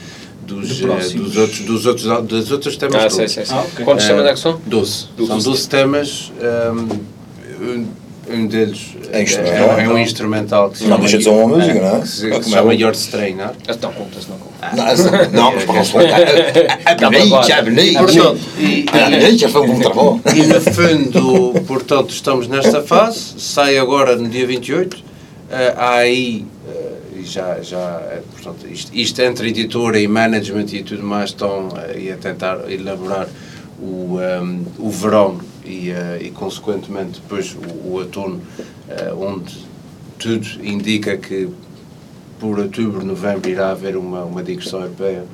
[0.48, 1.26] dos, De eh, próximos.
[1.32, 3.14] dos outros dos outros dos outros temas Ah, todos.
[3.16, 3.56] sei, sei, sei.
[3.56, 3.84] Ah, ok.
[3.84, 4.60] Quantos Eh, temas é que são?
[4.66, 5.06] 12.
[5.16, 5.28] Doze.
[5.28, 6.32] São 12 temas.
[6.40, 7.86] Um, um,
[8.30, 11.80] um deles É é, é um instrumental que se Não deixa de ser uma música,
[11.80, 12.00] não é?
[12.02, 13.50] que se, É que se é chama o- Your Strain, não é?
[13.80, 15.32] Não contas, não contas.
[15.32, 16.18] Não, mas para não
[16.84, 17.98] É bonito, é bonito.
[17.98, 20.20] Portanto, e, É bonito, já foi um bom trabalho.
[20.36, 24.96] E no fundo, portanto, estamos nesta fase, sai agora no dia 28,
[25.50, 30.66] eh, há aí, eh, e já, já eh, portanto, isto, isto entre editora e management
[30.72, 33.28] e tudo mais estão eh, a tentar elaborar
[33.80, 38.40] o, ehm, o verão e, eh, e consequentemente depois o, o outono,
[38.88, 39.66] eh, onde
[40.18, 41.48] tudo indica que
[42.40, 45.24] por outubro, novembro irá haver uma, uma digressão europeia.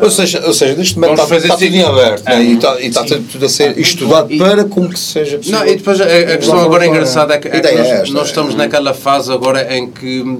[0.00, 2.34] Ou seja, ou seja, neste momento está, fazer está tudo em aberto né?
[2.34, 5.60] Ah, e está, e está tudo a ser estudado E- para como que seja possível.
[5.60, 8.26] Não, e depois a, a questão agora engraçada é que, é que nós, é nós
[8.26, 8.30] é.
[8.30, 10.38] estamos naquela fase agora em que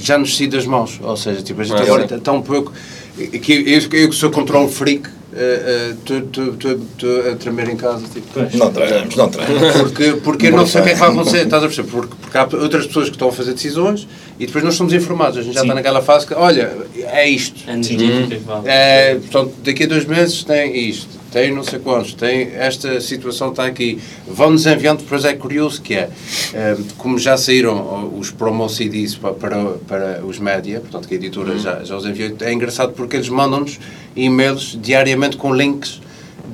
[0.00, 0.98] já nos saída das mãos.
[1.02, 2.72] Ou seja, tipo, a gente Ah, agora está tão pouco.
[3.16, 8.04] Que eu, eu que sou control freak, Estou a tremer em casa.
[8.12, 8.40] Tipo.
[8.56, 9.82] Não treinamos, não treinamos.
[9.82, 11.90] Porque, porque eu não sei o que é que vai acontecer, estás a perceber?
[11.90, 15.38] Porque, porque há outras pessoas que estão a fazer decisões e depois nós somos informados.
[15.38, 15.66] A gente já Sim.
[15.66, 17.68] está naquela fase que, olha, é isto.
[17.68, 18.68] É dica que vale.
[18.68, 23.50] É, portanto, daqui a dois meses tem isto, tem não sei quantos, tem esta situação
[23.50, 23.98] está aqui.
[24.26, 26.08] Vão-nos enviando, depois é curioso que é,
[26.54, 29.56] eh, como já saíram os promo CDs pa- para,
[29.86, 31.58] para os média, portanto que a editora Uhum.
[31.58, 33.78] já, já os enviou, é engraçado porque eles mandam-nos
[34.16, 36.00] e-mails diariamente com links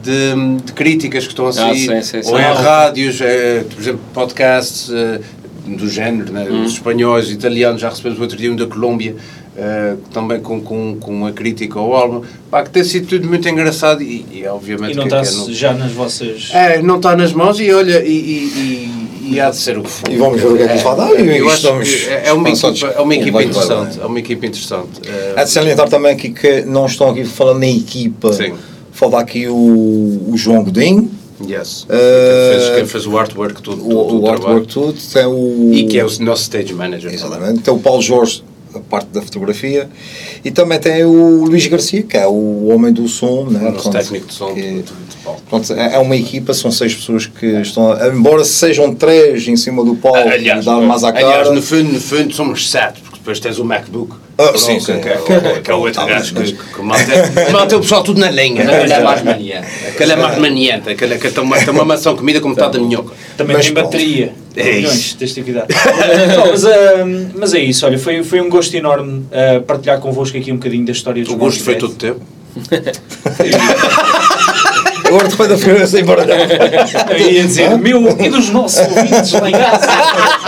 [0.03, 2.43] de, de críticas que estão a Ah, sair, sim, sim, ou sim.
[2.43, 5.21] em rádios, eh, por exemplo, podcasts eh,
[5.67, 6.45] do género, né?
[6.51, 6.65] Uhum.
[6.65, 9.17] os espanhóis, italianos, já recebemos outro dia um da Colômbia,
[9.57, 13.49] eh, também com, com, com uma crítica ao álbum, pá, que tem sido tudo muito
[13.49, 16.51] engraçado e, e obviamente E não está é no- já nas vossas.
[16.53, 19.83] é, não está nas mãos e olha, e, e, e, e há de ser o
[19.83, 20.11] que for.
[20.11, 21.21] E vamos ver o que é que isso vai dar.
[21.21, 24.01] E Eu acho estamos que é, é uma esperançados equipa, é uma equipa interessante.
[24.01, 24.89] É uma equipa interessante.
[25.07, 28.33] Eh, Há de salientar também aqui que não estão aqui falando na equipa.
[28.33, 28.53] Sim.
[28.93, 31.11] Falta aqui o, o João Godinho,
[31.49, 31.85] yes.
[31.89, 34.33] Eh, quem, fez, quem fez o artwork todo, o, o o trabalho.
[34.59, 34.95] artwork tudo.
[35.13, 37.11] Tem o, E que é o nosso stage manager.
[37.11, 37.15] também.
[37.39, 37.61] Exatamente.
[37.63, 38.45] Tem o Paulo Jorge,
[38.75, 39.89] a parte da fotografia.
[40.45, 43.45] E também tem o Luís Garcia, que é o homem do som.
[43.45, 43.61] Né?
[43.61, 44.55] O nosso Portanto, técnico de som.
[44.55, 44.85] que-.
[45.49, 49.85] Pronto, é é uma equipa, são seis pessoas que estão, embora sejam três em cima
[49.85, 51.27] do palco Aliás, dar mais à cara.
[51.27, 54.15] aliás, no fundo, no fundo somos sete, porque depois tens o MacBook.
[54.37, 54.99] Ah, sim, sim.
[55.01, 56.81] Que, é- que é- que é o outro gajo que, que
[57.77, 58.63] o pessoal tudo na linha.
[58.63, 59.69] Aquele é mais maniante.
[59.89, 60.91] Aquele é mais maniante.
[60.91, 63.13] Aquele, aquele tem, uma, tem uma maçã comida com metade da minhoca.
[63.37, 64.33] Também Mas tem bateria.
[64.57, 65.53] É Milhões, de.
[66.37, 66.65] Não, mas,
[67.37, 70.85] mas é isso, olha, foi, foi um gosto enorme ah, partilhar convosco aqui um bocadinho
[70.87, 72.17] da história dos O gosto foi todo Death.
[72.17, 72.21] tempo.
[75.07, 76.39] Agora depois da feira sem baralhar.
[77.11, 79.87] Eu ia dizer, meu, e dos nossos ouvintes lá em casa?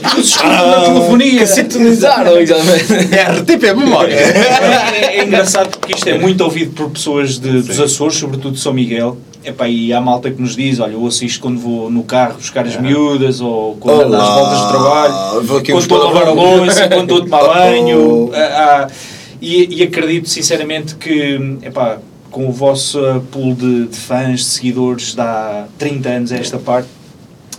[0.00, 1.46] Da telefonia.
[1.46, 2.92] Sintonizaram, exatamente.
[3.14, 4.14] É, RTP memória.
[4.14, 8.60] É, é engraçado porque isto é muito ouvido por pessoas de- dos Açores, sobretudo de
[8.60, 9.16] São Miguel.
[9.44, 12.34] Epá, e há malta que nos diz, olha, eu ouço isto quando vou no carro
[12.34, 16.28] buscar as miúdas, ou quando ando às voltas de trabalho, vou quando estou a lavar
[16.28, 18.30] a louça, quando estou a tomar banho.
[18.30, 18.32] Oh.
[18.34, 18.92] ah, ah,
[19.40, 21.98] e, e acredito sinceramente que, epá,
[22.30, 23.00] com o vosso
[23.32, 26.88] pool de, de fãs, de seguidores de há 30 anos a esta parte,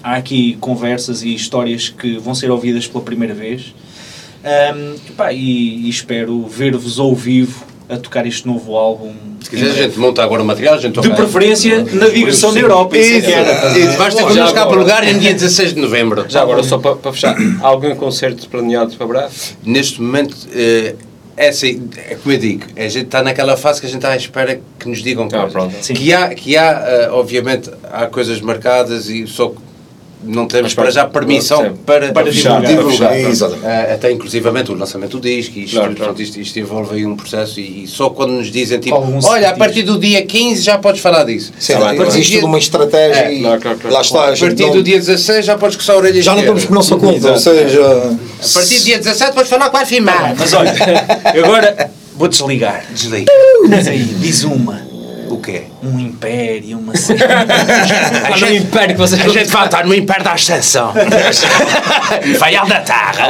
[0.04, 3.74] há aqui conversas e histórias que vão ser ouvidas pela primeira vez.
[4.44, 9.14] Ahm, epá, e, e espero ver-vos ao vivo a tocar este novo álbum.
[9.42, 12.60] Se quiser, a gente monta agora o material, a gente De preferência na digressão da
[12.60, 12.98] Europa.
[12.98, 13.80] Isso é que.
[13.80, 14.68] Isso, ter Já connosco cá agora.
[14.68, 16.26] para lugar no dia 16 de novembro.
[16.28, 19.34] Já agora, só para, para fechar, há algum concerto planeado para breve?
[19.66, 20.36] Neste momento,
[21.36, 24.12] é assim, é como eu digo, a gente está naquela fase que a gente está
[24.12, 25.88] à espera que nos digam Ah, coisas.
[25.88, 29.58] Que há, que há eh, obviamente, há coisas marcadas e só que
[30.26, 32.62] não temos Mas para pronto, já permissão para, Para divulgar.
[32.66, 33.10] divulgar.
[33.10, 33.20] Para.
[33.20, 33.66] Exatamente.
[33.66, 36.16] Eh, até inclusivamente o lançamento do disco, isto, Claro, claro.
[36.22, 38.96] isto, isto envolve aí um processo e, e só quando nos dizem tipo,
[39.26, 41.52] olha, a partir do dia 15 já podes falar disso.
[41.60, 43.94] Sim, a partir existe uma estratégia É, e claro, claro, claro.
[43.96, 44.20] lá está.
[44.20, 46.66] a a partir não- do dia 16 já podes coçar a orelha já não estamos
[46.66, 47.82] por nossa conta, ou seja...
[47.82, 50.12] A partir do dia 17 podes falar com a FIMA.
[50.12, 50.74] bem, Mas olha,
[51.44, 52.86] agora vou desligar.
[52.94, 53.32] Desliga.
[53.70, 54.93] Mas aí, diz uma.
[55.34, 55.64] O quê?
[55.82, 56.94] Um império, uma
[58.32, 60.94] Olha o império que vocês A gente vai estar no Império da Ascensão.
[62.38, 63.30] Faial da Terra.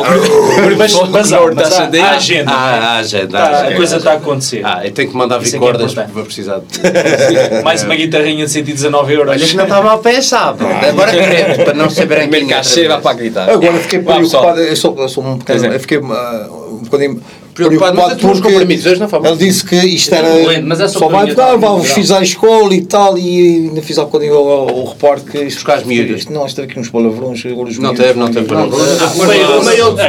[0.77, 2.51] Mas, mas, há- mas há, Taxa há agenda.
[2.51, 3.27] Ah, a gente.
[3.27, 4.61] Tá, a coisa está a acontecer.
[4.65, 7.63] Ah, eu tenho que mandar Isso vir é é cordas porque vou precisar de.
[7.63, 9.31] Mais uma guitarrinha de 119 euros.
[9.31, 10.65] Olha que não está mal pensado.
[10.67, 13.49] Agora queremos, para não saberem Primeiro cachê vai para a gritar.
[13.49, 17.21] Agora fiquei preocupado, eu sou, eu sou um bocadinho, eu fiquei ah, um bocadinho
[17.53, 19.31] Preocupado, mas eu tenho uns compromissos, hoje não mal.
[19.31, 22.81] ele disse que isto era, mas é só vai dar, estou fiz a escola e
[22.81, 26.19] tal, e ainda fiz há bocadinho o, o repórter que isto, Buscar as miúdas.
[26.21, 27.43] isto- não, isto teve aqui uns palavrões,
[27.77, 28.99] Não miúdos- teve, não teve palavrões.
[28.99, 29.07] Não,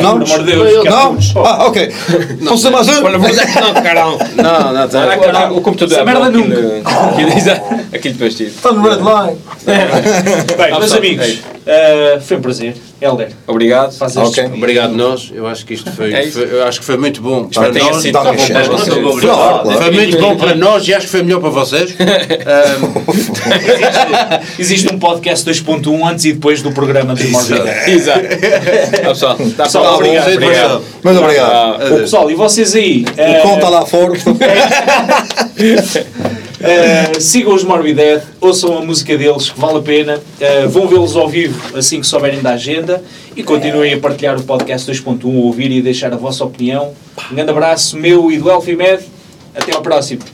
[0.03, 0.18] Não?
[0.20, 0.84] por amor de Deus.
[1.34, 1.45] Não?
[1.45, 1.92] Ah, ok.
[2.40, 3.03] Vamos ser mais um?
[3.03, 4.18] Não, carão.
[4.36, 5.36] Não, não.
[5.36, 7.84] Ah, O computador Essa é merda nunca.
[7.95, 8.51] Aquilo- Aquilo depois tiro.
[8.51, 9.38] Está no red line.
[9.64, 9.76] Bem,
[10.70, 12.74] meus pessoal, amigos, eh, foi um prazer.
[13.01, 13.92] Helder, Obrigado.
[13.92, 14.45] faz Ok.
[14.45, 17.20] este Obrigado nós, eu acho que isto foi, É foi- eu acho que foi muito
[17.20, 17.97] bom para nós.
[18.03, 18.68] sido bom para vocês.
[19.20, 19.72] Claro, Claro.
[19.82, 21.95] Foi muito bom para nós e acho que foi melhor para vocês.
[24.59, 27.88] Existe um podcast 2.1 antes e depois do programa de Death.
[27.88, 28.20] Exato.
[28.24, 29.95] Ah, pessoal, está Pessoal, bom.
[29.97, 30.32] obrigado.
[30.32, 30.82] Obrigado.
[31.03, 31.53] Muito obrigado.
[31.53, 33.05] Ah, pessoal, e vocês aí?
[33.16, 34.12] eh, O cão está lá fora,
[36.64, 40.16] Uh, sigam os Morbid Death, ouçam a música deles, que vale a pena.
[40.16, 43.04] Uh, vão vê-los ao vivo assim que souberem da agenda
[43.36, 46.94] e continuem a partilhar o podcast 2.1, a ouvir e deixar a vossa opinião.
[47.30, 49.04] Um grande abraço meu e do Elfimed.
[49.54, 50.34] Até ao próximo.